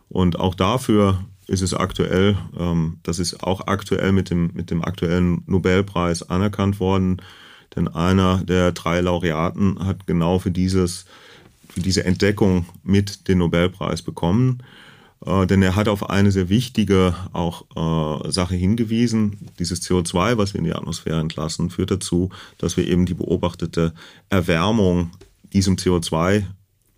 Und 0.10 0.40
auch 0.40 0.56
dafür 0.56 1.26
ist 1.48 1.62
es 1.62 1.74
aktuell, 1.74 2.38
ähm, 2.58 3.00
das 3.04 3.20
ist 3.20 3.44
auch 3.44 3.68
aktuell 3.68 4.12
mit 4.12 4.30
dem, 4.30 4.52
mit 4.54 4.72
dem 4.72 4.84
aktuellen 4.84 5.44
Nobelpreis 5.46 6.30
anerkannt 6.30 6.80
worden, 6.80 7.22
denn 7.76 7.88
einer 7.88 8.44
der 8.44 8.72
drei 8.72 9.02
Laureaten 9.02 9.86
hat 9.86 10.08
genau 10.08 10.40
für 10.40 10.52
dieses, 10.52 11.06
für 11.70 11.82
diese 11.82 12.06
Entdeckung 12.06 12.66
mit 12.84 13.28
den 13.28 13.40
Nobelpreis 13.40 14.02
bekommen. 14.02 14.60
Äh, 15.24 15.46
denn 15.48 15.62
er 15.62 15.76
hat 15.76 15.88
auf 15.88 16.10
eine 16.10 16.32
sehr 16.32 16.50
wichtige 16.50 17.16
auch 17.34 17.66
äh, 17.76 18.32
Sache 18.32 18.56
hingewiesen. 18.56 19.50
Dieses 19.60 19.82
CO2, 19.82 20.38
was 20.38 20.54
wir 20.54 20.60
in 20.60 20.66
die 20.66 20.74
Atmosphäre 20.74 21.20
entlassen, 21.20 21.70
führt 21.70 21.92
dazu, 21.92 22.30
dass 22.58 22.78
wir 22.78 22.88
eben 22.88 23.06
die 23.06 23.14
beobachtete 23.14 23.94
Erwärmung 24.30 25.12
diesem 25.54 25.76
CO2 25.76 26.44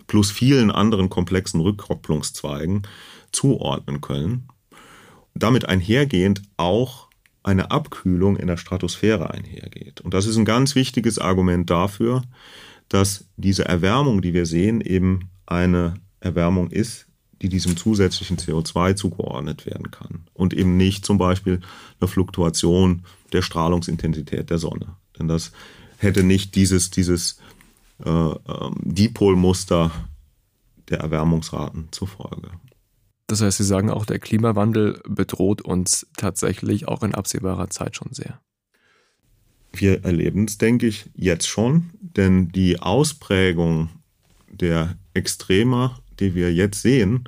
plus 0.08 0.32
vielen 0.32 0.71
anderen 0.71 1.10
komplexen 1.10 1.60
Rückkopplungszweigen 1.62 2.84
zuordnen 3.32 4.01
können. 4.01 4.47
damit 5.36 5.69
einhergehend 5.69 6.41
auch 6.58 7.08
eine 7.43 7.69
Abkühlung 7.69 8.38
in 8.38 8.47
der 8.47 8.58
Stratosphäre 8.58 9.30
einhergeht. 9.30 10.01
Und 10.01 10.15
das 10.15 10.25
ist 10.25 10.36
ein 10.36 10.45
ganz 10.45 10.73
wichtiges 10.73 11.19
Argument 11.19 11.69
dafür, 11.69 12.23
dass 12.89 13.25
diese 13.38 13.65
Erwärmung, 13.65 14.21
die 14.21 14.34
wir 14.34 14.45
sehen, 14.45 14.82
eben 14.82 15.30
eine 15.45 15.93
Erwärmung 16.19 16.71
ist, 16.71 17.07
die 17.41 17.50
diesem 17.50 17.78
zusätzlichen 17.78 18.38
CO2 18.38 18.95
zugeordnet 18.95 19.65
werden 19.65 19.91
kann 19.91 20.26
und 20.34 20.54
eben 20.54 20.78
nicht 20.78 21.06
zum 21.06 21.17
Beispiel 21.17 21.62
eine 22.00 22.08
Fluktuation 22.08 23.04
der 23.34 23.41
Strahlungsintensität 23.41 24.50
der 24.50 24.58
Sonne. 24.58 24.95
Denn 25.17 25.28
das 25.28 25.52
hätte 25.97 26.23
nicht 26.23 26.56
dieses, 26.56 26.89
dieses 26.89 27.39
äh, 28.04 28.10
ähm, 28.10 28.76
Dipolmuster 28.84 29.91
der 30.89 31.00
Erwärmungsraten 31.00 31.89
zur 31.91 32.08
Folge. 32.08 32.50
Das 33.28 33.41
heißt, 33.41 33.58
Sie 33.58 33.65
sagen 33.65 33.89
auch, 33.89 34.06
der 34.06 34.19
Klimawandel 34.19 35.02
bedroht 35.06 35.62
uns 35.62 36.08
tatsächlich 36.15 36.88
auch 36.88 37.04
in 37.04 37.13
absehbarer 37.13 37.69
Zeit 37.69 37.95
schon 37.95 38.13
sehr. 38.13 38.39
Wir 39.73 40.06
erleben 40.06 40.45
es, 40.45 40.58
denke 40.58 40.88
ich, 40.88 41.10
jetzt 41.13 41.47
schon, 41.47 41.89
denn 42.00 42.50
die 42.50 42.80
Ausprägung 42.80 43.89
der 44.50 44.97
Extremer 45.13 46.00
die 46.19 46.36
wir 46.36 46.53
jetzt 46.53 46.82
sehen, 46.82 47.27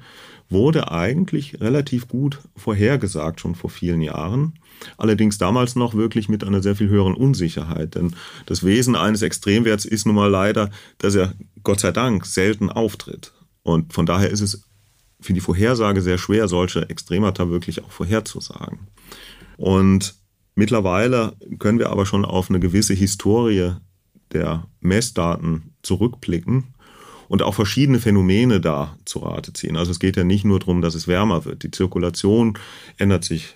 wurde 0.50 0.92
eigentlich 0.92 1.62
relativ 1.62 2.08
gut 2.08 2.40
vorhergesagt, 2.56 3.40
schon 3.40 3.56
vor 3.56 3.70
vielen 3.70 4.02
Jahren. 4.02 4.54
Allerdings 4.98 5.38
damals 5.38 5.76
noch 5.76 5.94
wirklich 5.94 6.30
mit 6.30 6.44
einer 6.44 6.64
sehr 6.64 6.76
viel 6.76 6.90
höheren 6.90 7.14
Unsicherheit. 7.14 7.96
Denn 7.96 8.16
das 8.46 8.64
Wesen 8.64 8.96
eines 8.96 9.22
Extremwerts 9.22 9.86
ist 9.86 10.06
nun 10.06 10.16
mal 10.16 10.30
leider, 10.30 10.72
dass 10.98 11.16
er 11.16 11.34
Gott 11.64 11.82
sei 11.82 11.92
Dank 11.92 12.26
selten 12.26 12.70
auftritt. 12.70 13.34
Und 13.62 13.94
von 13.94 14.06
daher 14.06 14.30
ist 14.30 14.42
es 14.42 14.64
für 15.22 15.34
die 15.34 15.42
Vorhersage 15.42 16.02
sehr 16.02 16.18
schwer, 16.18 16.48
solche 16.48 16.90
Extremata 16.90 17.50
wirklich 17.50 17.84
auch 17.84 17.92
vorherzusagen. 17.92 18.88
Und 19.58 20.16
mittlerweile 20.56 21.34
können 21.60 21.80
wir 21.80 21.90
aber 21.90 22.06
schon 22.06 22.26
auf 22.26 22.50
eine 22.50 22.60
gewisse 22.60 22.94
Historie 22.94 23.74
der 24.32 24.68
Messdaten 24.80 25.74
zurückblicken 25.82 26.74
und 27.30 27.44
auch 27.44 27.54
verschiedene 27.54 28.00
Phänomene 28.00 28.60
da 28.60 28.98
zu 29.06 29.20
Rate 29.20 29.54
ziehen. 29.54 29.78
Also 29.78 29.92
es 29.92 30.00
geht 30.00 30.18
ja 30.18 30.26
nicht 30.26 30.44
nur 30.44 30.60
darum, 30.60 30.82
dass 30.82 30.96
es 30.96 31.08
wärmer 31.08 31.46
wird. 31.46 31.64
Die 31.64 31.72
Zirkulation 31.72 32.58
ändert 32.98 33.24
sich 33.24 33.56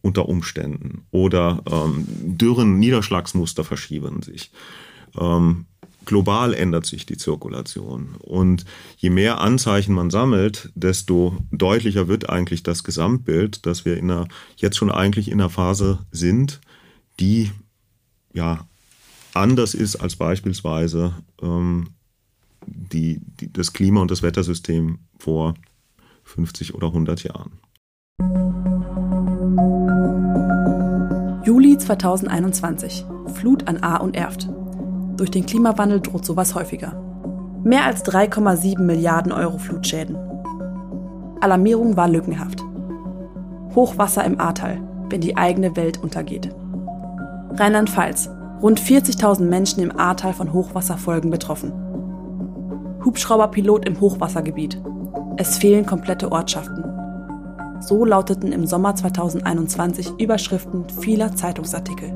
unter 0.00 0.28
Umständen 0.28 1.02
oder 1.10 1.62
ähm, 1.70 2.06
dürren 2.08 2.78
Niederschlagsmuster 2.78 3.62
verschieben 3.62 4.22
sich. 4.22 4.50
Ähm, 5.18 5.66
global 6.06 6.54
ändert 6.54 6.86
sich 6.86 7.04
die 7.04 7.18
Zirkulation. 7.18 8.14
Und 8.20 8.64
je 8.96 9.10
mehr 9.10 9.40
Anzeichen 9.40 9.94
man 9.94 10.08
sammelt, 10.08 10.70
desto 10.74 11.36
deutlicher 11.50 12.08
wird 12.08 12.30
eigentlich 12.30 12.62
das 12.62 12.84
Gesamtbild, 12.84 13.66
dass 13.66 13.84
wir 13.84 13.98
in 13.98 14.10
einer, 14.10 14.28
jetzt 14.56 14.78
schon 14.78 14.90
eigentlich 14.90 15.28
in 15.28 15.40
einer 15.40 15.50
Phase 15.50 15.98
sind, 16.10 16.60
die 17.20 17.50
ja 18.32 18.66
anders 19.34 19.74
ist 19.74 19.96
als 19.96 20.16
beispielsweise 20.16 21.12
ähm, 21.42 21.88
die, 22.74 23.20
die, 23.22 23.52
das 23.52 23.72
Klima- 23.72 24.00
und 24.00 24.10
das 24.10 24.22
Wettersystem 24.22 24.98
vor 25.18 25.54
50 26.24 26.74
oder 26.74 26.88
100 26.88 27.24
Jahren. 27.24 27.60
Juli 31.44 31.78
2021. 31.78 33.06
Flut 33.34 33.68
an 33.68 33.82
Ahr 33.82 34.02
und 34.02 34.16
Erft. 34.16 34.48
Durch 35.16 35.30
den 35.30 35.46
Klimawandel 35.46 36.00
droht 36.00 36.24
sowas 36.24 36.54
häufiger. 36.54 36.92
Mehr 37.64 37.84
als 37.84 38.04
3,7 38.04 38.80
Milliarden 38.80 39.32
Euro 39.32 39.58
Flutschäden. 39.58 40.16
Alarmierung 41.40 41.96
war 41.96 42.08
lückenhaft. 42.08 42.62
Hochwasser 43.74 44.24
im 44.24 44.38
Ahrtal, 44.40 44.80
wenn 45.08 45.20
die 45.20 45.36
eigene 45.36 45.74
Welt 45.76 46.02
untergeht. 46.02 46.54
Rheinland-Pfalz. 47.54 48.30
Rund 48.60 48.80
40.000 48.80 49.42
Menschen 49.42 49.82
im 49.82 49.96
Ahrtal 49.96 50.32
von 50.32 50.52
Hochwasserfolgen 50.52 51.30
betroffen. 51.30 51.72
Hubschrauberpilot 53.04 53.86
im 53.86 54.00
Hochwassergebiet. 54.00 54.80
Es 55.36 55.58
fehlen 55.58 55.86
komplette 55.86 56.32
Ortschaften. 56.32 56.84
So 57.80 58.04
lauteten 58.04 58.52
im 58.52 58.66
Sommer 58.66 58.94
2021 58.96 60.18
Überschriften 60.18 60.88
vieler 60.88 61.34
Zeitungsartikel. 61.34 62.12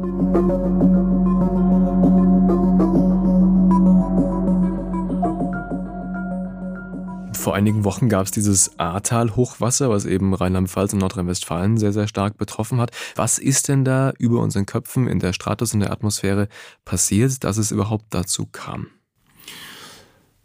Vor 7.43 7.57
einigen 7.57 7.85
Wochen 7.85 8.09
gab 8.09 8.27
es 8.27 8.31
dieses 8.31 8.79
Ahrtal-Hochwasser, 8.79 9.91
was 9.91 10.05
eben 10.05 10.33
Rheinland-Pfalz 10.33 10.93
und 10.93 11.01
Nordrhein-Westfalen 11.01 11.77
sehr, 11.77 11.93
sehr 11.93 12.07
stark 12.07 12.39
betroffen 12.39 12.81
hat. 12.81 12.93
Was 13.17 13.39
ist 13.39 13.67
denn 13.67 13.85
da 13.85 14.13
über 14.19 14.41
unseren 14.41 14.65
Köpfen 14.65 15.09
in 15.09 15.19
der 15.19 15.33
Stratus, 15.33 15.75
in 15.75 15.81
der 15.81 15.91
Atmosphäre 15.91 16.47
passiert, 16.85 17.43
dass 17.43 17.57
es 17.57 17.73
überhaupt 17.73 18.07
dazu 18.11 18.47
kam? 18.47 18.87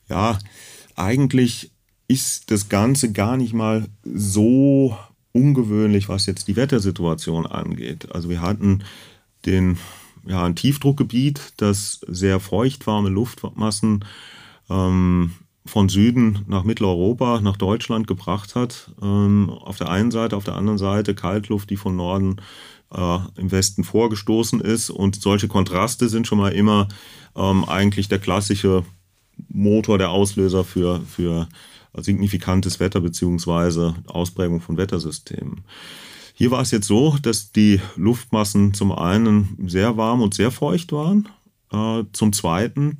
Ja, 0.09 0.39
eigentlich 0.95 1.71
ist 2.07 2.51
das 2.51 2.69
Ganze 2.69 3.11
gar 3.11 3.37
nicht 3.37 3.53
mal 3.53 3.87
so 4.03 4.97
ungewöhnlich, 5.33 6.09
was 6.09 6.25
jetzt 6.25 6.47
die 6.47 6.55
Wettersituation 6.55 7.45
angeht. 7.45 8.11
Also 8.13 8.29
wir 8.29 8.41
hatten 8.41 8.83
den, 9.45 9.77
ja, 10.25 10.43
ein 10.43 10.55
Tiefdruckgebiet, 10.55 11.53
das 11.57 12.01
sehr 12.07 12.39
feuchtwarme 12.39 13.09
Luftmassen 13.09 14.05
ähm, 14.69 15.31
von 15.65 15.89
Süden 15.89 16.39
nach 16.47 16.63
Mitteleuropa, 16.63 17.41
nach 17.41 17.57
Deutschland 17.57 18.07
gebracht 18.07 18.55
hat. 18.55 18.91
Ähm, 19.01 19.49
auf 19.49 19.77
der 19.77 19.89
einen 19.89 20.11
Seite, 20.11 20.37
auf 20.37 20.45
der 20.45 20.55
anderen 20.55 20.77
Seite 20.77 21.13
Kaltluft, 21.13 21.69
die 21.69 21.77
von 21.77 21.95
Norden 21.95 22.37
äh, 22.93 23.19
im 23.35 23.51
Westen 23.51 23.83
vorgestoßen 23.83 24.61
ist. 24.61 24.89
Und 24.89 25.21
solche 25.21 25.47
Kontraste 25.47 26.09
sind 26.09 26.25
schon 26.25 26.37
mal 26.37 26.53
immer 26.53 26.87
ähm, 27.35 27.65
eigentlich 27.65 28.07
der 28.07 28.19
klassische 28.19 28.85
Motor, 29.49 29.97
der 29.97 30.09
Auslöser 30.09 30.63
für, 30.63 31.01
für 31.01 31.47
signifikantes 31.95 32.79
Wetter 32.79 33.01
beziehungsweise 33.01 33.95
Ausprägung 34.07 34.61
von 34.61 34.77
Wettersystemen. 34.77 35.61
Hier 36.33 36.51
war 36.51 36.61
es 36.61 36.71
jetzt 36.71 36.87
so, 36.87 37.17
dass 37.21 37.51
die 37.51 37.81
Luftmassen 37.95 38.73
zum 38.73 38.91
einen 38.91 39.57
sehr 39.67 39.97
warm 39.97 40.21
und 40.21 40.35
sehr 40.35 40.51
feucht 40.51 40.91
waren, 40.91 41.27
äh, 41.71 42.03
zum 42.13 42.31
zweiten, 42.31 42.97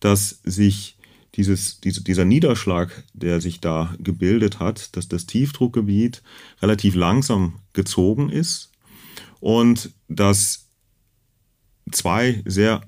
dass 0.00 0.40
sich 0.44 0.96
dieses, 1.34 1.80
diese, 1.80 2.02
dieser 2.02 2.24
Niederschlag, 2.24 3.04
der 3.12 3.40
sich 3.40 3.60
da 3.60 3.94
gebildet 3.98 4.60
hat, 4.60 4.96
dass 4.96 5.08
das 5.08 5.26
Tiefdruckgebiet 5.26 6.22
relativ 6.62 6.94
langsam 6.94 7.56
gezogen 7.72 8.30
ist 8.30 8.72
und 9.40 9.90
dass 10.08 10.66
zwei 11.92 12.42
sehr 12.46 12.82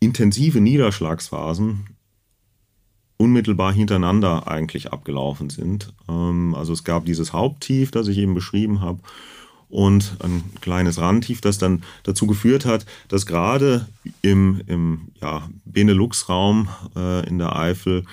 intensive 0.00 0.60
Niederschlagsphasen 0.60 1.97
unmittelbar 3.18 3.72
hintereinander 3.72 4.48
eigentlich 4.48 4.92
abgelaufen 4.92 5.50
sind. 5.50 5.92
Ähm, 6.08 6.54
also 6.54 6.72
es 6.72 6.84
gab 6.84 7.04
dieses 7.04 7.34
Haupttief, 7.34 7.90
das 7.90 8.08
ich 8.08 8.16
eben 8.18 8.34
beschrieben 8.34 8.80
habe, 8.80 9.00
und 9.70 10.16
ein 10.24 10.44
kleines 10.62 10.98
Randtief, 10.98 11.42
das 11.42 11.58
dann 11.58 11.82
dazu 12.02 12.26
geführt 12.26 12.64
hat, 12.64 12.86
dass 13.08 13.26
gerade 13.26 13.86
im, 14.22 14.62
im 14.66 15.08
ja, 15.20 15.48
Benelux-Raum 15.66 16.68
äh, 16.96 17.28
in 17.28 17.38
der 17.38 17.54
Eifel 17.54 18.04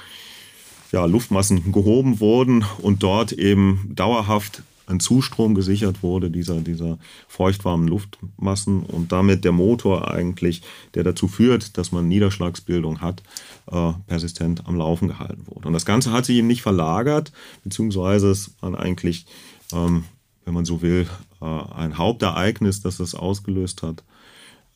ja, 0.91 1.05
Luftmassen 1.05 1.71
gehoben 1.71 2.19
wurden 2.19 2.65
und 2.81 3.03
dort 3.03 3.31
eben 3.31 3.91
dauerhaft 3.95 4.63
ein 4.87 4.99
Zustrom 4.99 5.55
gesichert 5.55 6.03
wurde, 6.03 6.29
dieser, 6.29 6.61
dieser 6.61 6.97
feuchtwarmen 7.27 7.87
Luftmassen 7.87 8.83
und 8.83 9.11
damit 9.11 9.43
der 9.43 9.51
Motor 9.51 10.11
eigentlich, 10.11 10.61
der 10.93 11.03
dazu 11.03 11.27
führt, 11.27 11.77
dass 11.77 11.91
man 11.91 12.07
Niederschlagsbildung 12.07 13.01
hat, 13.01 13.23
äh, 13.71 13.93
persistent 14.07 14.67
am 14.67 14.75
Laufen 14.75 15.07
gehalten 15.07 15.47
wurde. 15.47 15.67
Und 15.67 15.73
das 15.73 15.85
Ganze 15.85 16.11
hat 16.11 16.25
sich 16.25 16.37
eben 16.37 16.47
nicht 16.47 16.61
verlagert, 16.61 17.31
beziehungsweise 17.63 18.29
es 18.29 18.55
waren 18.61 18.75
eigentlich, 18.75 19.25
ähm, 19.71 20.05
wenn 20.43 20.53
man 20.53 20.65
so 20.65 20.81
will, 20.81 21.07
äh, 21.41 21.45
ein 21.45 21.97
Hauptereignis, 21.97 22.81
das 22.81 22.97
das 22.97 23.15
ausgelöst 23.15 23.83
hat. 23.83 24.03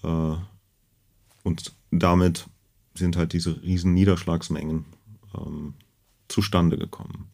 Äh, 0.03 0.35
und 1.43 1.73
damit 1.91 2.47
sind 2.95 3.15
halt 3.15 3.33
diese 3.33 3.61
riesen 3.61 3.93
Niederschlagsmengen 3.93 4.85
ähm, 5.35 5.73
zustande 6.27 6.77
gekommen. 6.77 7.29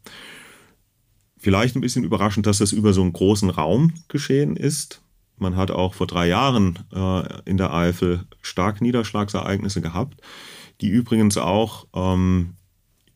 Vielleicht 1.46 1.76
ein 1.76 1.82
bisschen 1.82 2.04
überraschend, 2.04 2.48
dass 2.48 2.58
das 2.58 2.72
über 2.72 2.92
so 2.92 3.04
einen 3.04 3.14
großen 3.14 3.52
Raum 3.52 3.94
geschehen 4.08 4.56
ist. 4.56 5.04
Man 5.38 5.56
hat 5.56 5.70
auch 5.70 5.94
vor 5.94 6.08
drei 6.08 6.28
Jahren 6.28 6.80
äh, 6.92 7.22
in 7.48 7.58
der 7.58 7.72
Eifel 7.72 8.26
stark 8.42 8.82
Niederschlagsereignisse 8.82 9.80
gehabt, 9.80 10.22
die 10.82 10.88
übrigens 10.88 11.38
auch 11.38 11.86
ähm, 11.94 12.56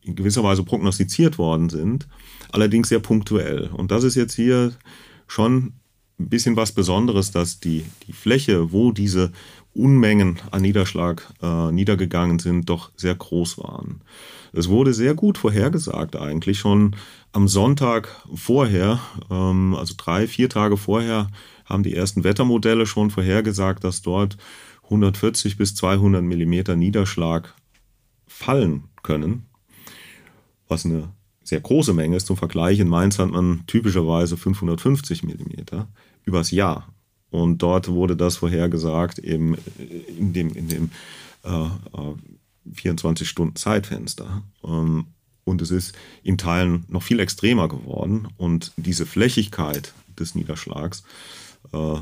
in 0.04 0.16
gewisser 0.16 0.44
Weise 0.44 0.64
prognostiziert 0.64 1.40
worden 1.40 1.70
sind, 1.70 2.08
allerdings 2.52 2.90
sehr 2.90 3.00
punktuell. 3.00 3.72
Und 3.74 3.90
das 3.90 4.04
ist 4.04 4.14
jetzt 4.14 4.36
hier 4.36 4.74
schon 5.26 5.74
ein 6.20 6.30
bisschen 6.30 6.56
was 6.56 6.72
Besonderes, 6.72 7.32
dass 7.32 7.60
die, 7.60 7.84
die 8.06 8.14
Fläche, 8.14 8.72
wo 8.72 8.92
diese 8.92 9.32
Unmengen 9.74 10.40
an 10.52 10.62
Niederschlag 10.62 11.28
äh, 11.42 11.72
niedergegangen 11.72 12.40
sind, 12.40 12.70
doch 12.70 12.92
sehr 12.96 13.16
groß 13.16 13.60
waren. 13.60 14.02
Es 14.52 14.68
wurde 14.68 14.94
sehr 14.94 15.14
gut 15.14 15.38
vorhergesagt 15.38 16.16
eigentlich 16.16 16.60
schon 16.60 16.96
am 17.32 17.48
Sonntag 17.48 18.10
vorher, 18.34 19.00
ähm, 19.30 19.76
also 19.76 19.94
drei, 19.96 20.28
vier 20.28 20.50
Tage 20.50 20.76
vorher, 20.76 21.30
haben 21.66 21.84
die 21.84 21.96
ersten 21.96 22.24
Wettermodelle 22.24 22.86
schon 22.86 23.12
vorhergesagt, 23.12 23.84
dass 23.84 24.02
dort 24.02 24.38
140 24.86 25.56
bis 25.58 25.76
200 25.76 26.24
Millimeter 26.24 26.76
Niederschlag 26.76 27.54
fallen 28.26 28.86
können, 29.04 29.46
was 30.68 30.86
eine 30.86 31.10
sehr 31.44 31.60
große 31.60 31.94
Menge 31.94 32.16
ist. 32.16 32.28
Zum 32.28 32.38
Vergleich, 32.38 32.80
in 32.80 32.88
Mainz 32.88 33.20
hat 33.20 33.30
man 33.30 33.64
typischerweise 33.68 34.36
550 34.36 35.24
Millimeter 35.24 35.88
übers 36.26 36.52
Jahr. 36.52 36.88
Und 37.32 37.60
dort 37.60 37.90
wurde 37.90 38.16
das 38.16 38.38
vorhergesagt 38.38 39.20
eben 39.20 39.56
in 40.18 40.34
dem, 40.34 40.54
in 40.54 40.68
dem 40.68 40.92
äh, 41.44 41.70
24 42.74 43.36
äh. 43.56 44.44
Ähm, 44.64 45.08
und 45.44 45.62
es 45.62 45.72
ist 45.72 45.96
in 46.24 46.38
Teilen 46.38 46.86
noch 46.88 47.04
viel 47.04 47.20
extremer 47.20 47.68
geworden. 47.68 48.28
Und 48.38 48.72
diese 48.78 49.06
Flächigkeit 49.06 49.94
des 50.18 50.36
Niederschlags, 50.36 51.04
äh, 51.74 51.98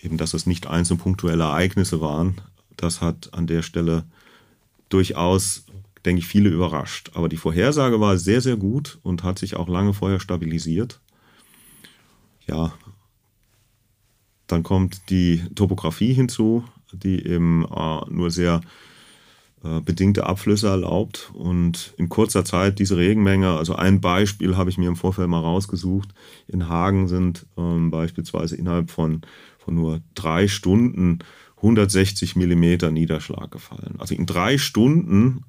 eben 0.00 0.16
dass 0.16 0.34
es 0.34 0.46
nicht 0.46 0.66
einzelne 0.66 1.00
punktuelle 1.00 1.44
Ereignisse 1.44 2.00
waren, 2.00 2.40
das 2.76 3.00
hat 3.00 3.32
an 3.32 3.46
der 3.46 3.62
Stelle 3.62 4.04
durchaus 4.88 5.64
denke 6.04 6.20
ich, 6.20 6.26
viele 6.26 6.50
überrascht. 6.50 7.10
Aber 7.14 7.28
die 7.28 7.36
Vorhersage 7.36 8.00
war 8.00 8.18
sehr, 8.18 8.40
sehr 8.40 8.56
gut 8.56 8.98
und 9.02 9.22
hat 9.22 9.38
sich 9.38 9.56
auch 9.56 9.68
lange 9.68 9.94
vorher 9.94 10.20
stabilisiert. 10.20 11.00
Ja, 12.46 12.74
dann 14.46 14.62
kommt 14.62 15.10
die 15.10 15.42
Topografie 15.54 16.12
hinzu, 16.12 16.64
die 16.92 17.26
eben 17.26 17.64
äh, 17.64 18.00
nur 18.10 18.30
sehr 18.30 18.60
äh, 19.64 19.80
bedingte 19.80 20.26
Abflüsse 20.26 20.68
erlaubt 20.68 21.30
und 21.32 21.94
in 21.96 22.08
kurzer 22.10 22.44
Zeit 22.44 22.78
diese 22.78 22.96
Regenmenge, 22.96 23.50
also 23.50 23.74
ein 23.74 24.00
Beispiel 24.00 24.56
habe 24.56 24.68
ich 24.68 24.76
mir 24.76 24.88
im 24.88 24.96
Vorfeld 24.96 25.28
mal 25.28 25.40
rausgesucht, 25.40 26.10
in 26.46 26.68
Hagen 26.68 27.08
sind 27.08 27.46
ähm, 27.56 27.90
beispielsweise 27.90 28.56
innerhalb 28.56 28.90
von, 28.90 29.22
von 29.58 29.74
nur 29.74 30.02
drei 30.14 30.48
Stunden 30.48 31.20
160 31.56 32.36
Millimeter 32.36 32.90
Niederschlag 32.90 33.50
gefallen. 33.50 33.94
Also 33.98 34.14
in 34.14 34.26
drei 34.26 34.58
Stunden 34.58 35.44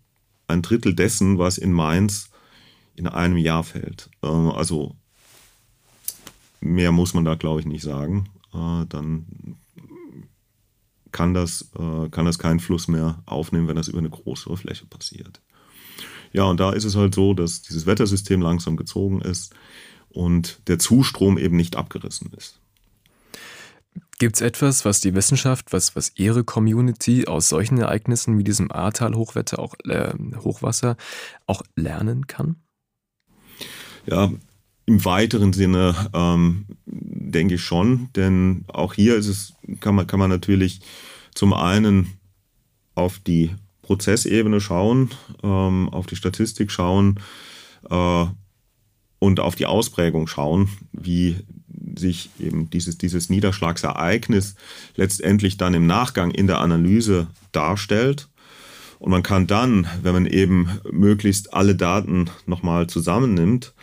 ein 0.48 0.62
Drittel 0.62 0.96
dessen, 0.96 1.38
was 1.38 1.58
in 1.58 1.74
Mainz 1.74 2.30
in 2.96 3.08
einem 3.08 3.36
Jahr 3.36 3.66
fällt. 3.66 4.10
Äh, 4.24 4.28
also 4.28 4.96
mehr 6.62 6.94
muss 6.94 7.14
man 7.14 7.26
da, 7.26 7.36
glaube 7.36 7.60
ich, 7.60 7.66
nicht 7.66 7.84
sagen. 7.84 8.30
Äh, 8.56 8.86
dann 8.88 9.58
kann 11.12 11.34
das, 11.34 11.72
äh, 11.78 12.10
kann 12.10 12.26
das 12.26 12.39
keinen 12.39 12.60
Fluss 12.60 12.88
mehr 12.88 13.22
aufnehmen, 13.26 13.68
wenn 13.68 13.76
das 13.76 13.88
über 13.88 14.00
eine 14.00 14.10
größere 14.10 14.58
Fläche 14.58 14.86
passiert. 14.86 15.41
Ja, 16.34 16.44
und 16.44 16.60
da 16.60 16.72
ist 16.72 16.84
es 16.84 16.96
halt 16.96 17.15
so, 17.15 17.34
dass 17.34 17.62
dieses 17.62 17.86
Wettersystem 17.86 18.41
langsam 18.41 18.76
gezogen 18.76 19.22
ist 19.22 19.56
und 20.10 20.60
der 20.68 20.80
Zustrom 20.80 21.38
eben 21.38 21.56
nicht 21.56 21.78
abgerissen 21.78 22.34
ist. 22.34 22.60
Gibt 24.18 24.36
es 24.36 24.41
etwas, 24.41 24.84
was 24.84 25.00
die 25.00 25.15
Wissenschaft, 25.15 25.72
was, 25.72 25.96
was 25.96 26.12
Ihre 26.15 26.44
Community 26.44 27.28
aus 27.28 27.48
solchen 27.48 27.78
Ereignissen 27.78 28.38
wie 28.38 28.44
diesem 28.44 28.72
Ahrtal-Hochwetter, 28.72 29.60
auch 29.60 29.76
äh, 29.86 30.13
Hochwasser, 30.38 30.98
auch 31.48 31.63
lernen 31.76 32.28
kann? 32.28 32.58
Ja, 34.06 34.32
im 34.86 35.04
weiteren 35.04 35.54
Sinne 35.54 35.95
ähm, 36.13 36.65
denke 36.86 37.56
ich 37.56 37.63
schon, 37.63 38.10
denn 38.15 38.65
auch 38.67 38.93
hier 38.93 39.15
ist 39.15 39.28
es, 39.28 39.54
kann 39.80 39.95
man, 39.95 40.08
kann 40.08 40.19
man 40.19 40.30
natürlich 40.30 40.82
zum 41.34 41.54
einen 41.54 42.13
auf 42.93 43.19
die 43.19 43.52
Prozessebene 43.82 44.62
schauen, 44.62 45.12
ähm, 45.43 45.89
auf 45.89 46.08
die 46.08 46.15
Statistik 46.15 46.71
schauen 46.71 47.19
äh, 47.89 48.26
und 49.19 49.39
auf 49.39 49.56
die 49.56 49.65
Ausprägung 49.65 50.28
schauen, 50.28 50.69
wie 50.91 51.38
sich 51.98 52.30
eben 52.39 52.69
dieses, 52.69 52.98
dieses 52.98 53.30
Niederschlagsereignis 53.30 54.56
letztendlich 54.95 55.58
dann 55.58 55.74
im 55.74 55.88
Nachgang 55.88 56.32
in 56.32 56.48
der 56.48 56.60
Analyse 56.60 57.28
darstellt. 57.52 58.28
Und 59.00 59.12
man 59.12 59.24
kann 59.24 59.45
dann, 59.48 59.88
wenn 60.02 60.13
man 60.13 60.26
eben 60.26 60.80
möglichst 60.91 61.54
alle 61.54 61.76
Daten 61.76 62.30
nochmal 62.45 62.88
zusammennimmt, 62.88 63.74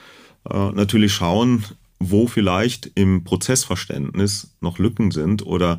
natürlich 0.44 1.14
schauen, 1.14 1.64
wo 1.98 2.26
vielleicht 2.26 2.90
im 2.94 3.24
Prozessverständnis 3.24 4.54
noch 4.60 4.78
Lücken 4.78 5.10
sind 5.10 5.46
oder 5.46 5.78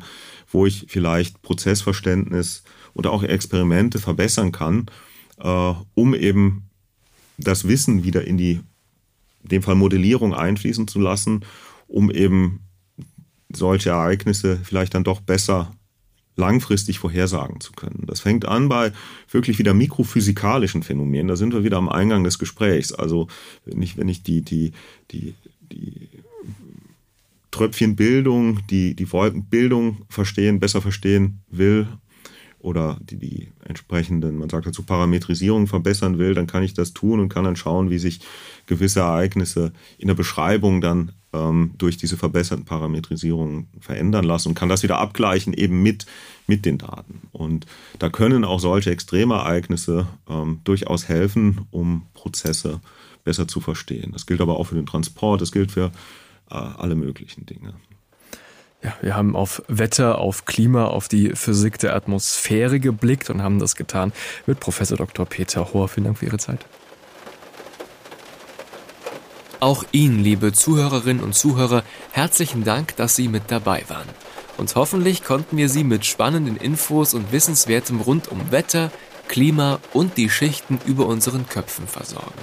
wo 0.50 0.66
ich 0.66 0.86
vielleicht 0.88 1.42
Prozessverständnis 1.42 2.62
oder 2.94 3.12
auch 3.12 3.22
Experimente 3.22 3.98
verbessern 3.98 4.52
kann, 4.52 4.86
äh, 5.38 5.74
um 5.94 6.14
eben 6.14 6.70
das 7.36 7.66
Wissen 7.66 8.04
wieder 8.04 8.26
in 8.26 8.38
die, 8.38 8.60
in 9.42 9.48
dem 9.48 9.62
Fall 9.62 9.74
Modellierung 9.74 10.32
einfließen 10.32 10.88
zu 10.88 11.00
lassen, 11.00 11.44
um 11.88 12.10
eben 12.10 12.60
solche 13.52 13.90
Ereignisse 13.90 14.58
vielleicht 14.62 14.94
dann 14.94 15.04
doch 15.04 15.20
besser 15.20 15.74
langfristig 16.36 16.98
vorhersagen 16.98 17.60
zu 17.60 17.72
können. 17.72 18.04
Das 18.06 18.20
fängt 18.20 18.44
an 18.44 18.68
bei 18.68 18.92
wirklich 19.30 19.58
wieder 19.58 19.74
mikrophysikalischen 19.74 20.82
Phänomenen. 20.82 21.28
Da 21.28 21.36
sind 21.36 21.52
wir 21.52 21.64
wieder 21.64 21.76
am 21.76 21.88
Eingang 21.88 22.24
des 22.24 22.38
Gesprächs. 22.38 22.92
Also 22.92 23.28
wenn 23.64 23.80
ich, 23.82 23.96
wenn 23.96 24.08
ich 24.08 24.22
die, 24.22 24.42
die, 24.42 24.72
die, 25.10 25.34
die 25.72 26.08
Tröpfchenbildung, 27.50 28.66
die, 28.66 28.94
die 28.94 29.12
Wolkenbildung 29.12 29.98
verstehen, 30.08 30.58
besser 30.58 30.82
verstehen 30.82 31.40
will 31.50 31.86
oder 32.58 32.98
die, 33.00 33.16
die 33.16 33.48
entsprechenden, 33.64 34.36
man 34.36 34.48
sagt 34.50 34.66
dazu 34.66 34.82
Parametrisierung 34.82 35.68
verbessern 35.68 36.18
will, 36.18 36.34
dann 36.34 36.48
kann 36.48 36.64
ich 36.64 36.74
das 36.74 36.94
tun 36.94 37.20
und 37.20 37.28
kann 37.28 37.44
dann 37.44 37.54
schauen, 37.54 37.90
wie 37.90 37.98
sich 37.98 38.20
gewisse 38.66 39.00
Ereignisse 39.00 39.72
in 39.98 40.08
der 40.08 40.14
Beschreibung 40.14 40.80
dann 40.80 41.12
ähm, 41.34 41.72
durch 41.76 41.96
diese 41.96 42.16
verbesserten 42.16 42.64
Parametrisierungen 42.64 43.66
verändern 43.80 44.24
lassen 44.24 44.48
und 44.48 44.54
kann 44.54 44.68
das 44.68 44.82
wieder 44.82 44.98
abgleichen 44.98 45.52
eben 45.52 45.82
mit, 45.82 46.06
mit 46.46 46.64
den 46.64 46.78
Daten. 46.78 47.22
Und 47.32 47.66
da 47.98 48.08
können 48.08 48.44
auch 48.44 48.60
solche 48.60 48.90
Extremereignisse 48.90 50.06
ähm, 50.28 50.60
durchaus 50.64 51.08
helfen, 51.08 51.66
um 51.70 52.06
Prozesse 52.14 52.80
besser 53.24 53.48
zu 53.48 53.60
verstehen. 53.60 54.12
Das 54.12 54.26
gilt 54.26 54.40
aber 54.40 54.58
auch 54.58 54.64
für 54.64 54.76
den 54.76 54.86
Transport, 54.86 55.40
das 55.40 55.50
gilt 55.50 55.72
für 55.72 55.90
äh, 56.50 56.54
alle 56.54 56.94
möglichen 56.94 57.46
Dinge. 57.46 57.74
Ja, 58.82 58.94
wir 59.00 59.16
haben 59.16 59.34
auf 59.34 59.62
Wetter, 59.66 60.18
auf 60.18 60.44
Klima, 60.44 60.84
auf 60.84 61.08
die 61.08 61.30
Physik 61.34 61.78
der 61.78 61.96
Atmosphäre 61.96 62.80
geblickt 62.80 63.30
und 63.30 63.42
haben 63.42 63.58
das 63.58 63.76
getan 63.76 64.12
mit 64.46 64.60
Professor 64.60 64.98
Dr. 64.98 65.24
Peter 65.24 65.72
Hohr. 65.72 65.88
Vielen 65.88 66.04
Dank 66.04 66.18
für 66.18 66.26
Ihre 66.26 66.38
Zeit. 66.38 66.66
Auch 69.64 69.82
Ihnen, 69.92 70.22
liebe 70.22 70.52
Zuhörerinnen 70.52 71.24
und 71.24 71.34
Zuhörer, 71.34 71.84
herzlichen 72.12 72.64
Dank, 72.64 72.96
dass 72.96 73.16
Sie 73.16 73.28
mit 73.28 73.44
dabei 73.46 73.82
waren. 73.88 74.10
Und 74.58 74.74
hoffentlich 74.74 75.24
konnten 75.24 75.56
wir 75.56 75.70
Sie 75.70 75.84
mit 75.84 76.04
spannenden 76.04 76.58
Infos 76.58 77.14
und 77.14 77.32
Wissenswertem 77.32 78.02
rund 78.02 78.30
um 78.30 78.50
Wetter, 78.50 78.92
Klima 79.26 79.80
und 79.94 80.18
die 80.18 80.28
Schichten 80.28 80.78
über 80.84 81.06
unseren 81.06 81.48
Köpfen 81.48 81.88
versorgen. 81.88 82.34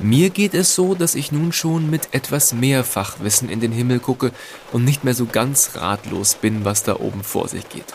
Mir 0.00 0.30
geht 0.30 0.54
es 0.54 0.74
so, 0.74 0.96
dass 0.96 1.14
ich 1.14 1.30
nun 1.30 1.52
schon 1.52 1.88
mit 1.88 2.08
etwas 2.10 2.52
mehr 2.52 2.82
Fachwissen 2.82 3.48
in 3.48 3.60
den 3.60 3.70
Himmel 3.70 4.00
gucke 4.00 4.32
und 4.72 4.84
nicht 4.84 5.04
mehr 5.04 5.14
so 5.14 5.26
ganz 5.26 5.76
ratlos 5.76 6.34
bin, 6.34 6.64
was 6.64 6.82
da 6.82 6.96
oben 6.96 7.22
vor 7.22 7.46
sich 7.46 7.68
geht. 7.68 7.94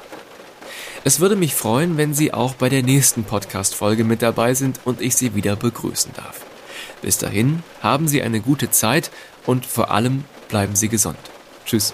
Es 1.04 1.20
würde 1.20 1.36
mich 1.36 1.56
freuen, 1.56 1.98
wenn 1.98 2.14
Sie 2.14 2.34
auch 2.34 2.54
bei 2.54 2.70
der 2.70 2.84
nächsten 2.84 3.26
Podcast-Folge 3.26 4.06
mit 4.06 4.22
dabei 4.22 4.54
sind 4.54 4.80
und 4.86 5.02
ich 5.02 5.18
Sie 5.18 5.36
wieder 5.36 5.58
begrüßen 5.58 6.14
darf. 6.16 6.47
Bis 7.02 7.18
dahin 7.18 7.64
haben 7.82 8.08
Sie 8.08 8.22
eine 8.22 8.42
gute 8.42 8.70
Zeit 8.72 9.12
und 9.46 9.66
vor 9.66 9.92
allem 9.92 10.26
bleiben 10.50 10.76
Sie 10.76 10.90
gesund. 10.90 11.18
Tschüss. 11.66 11.94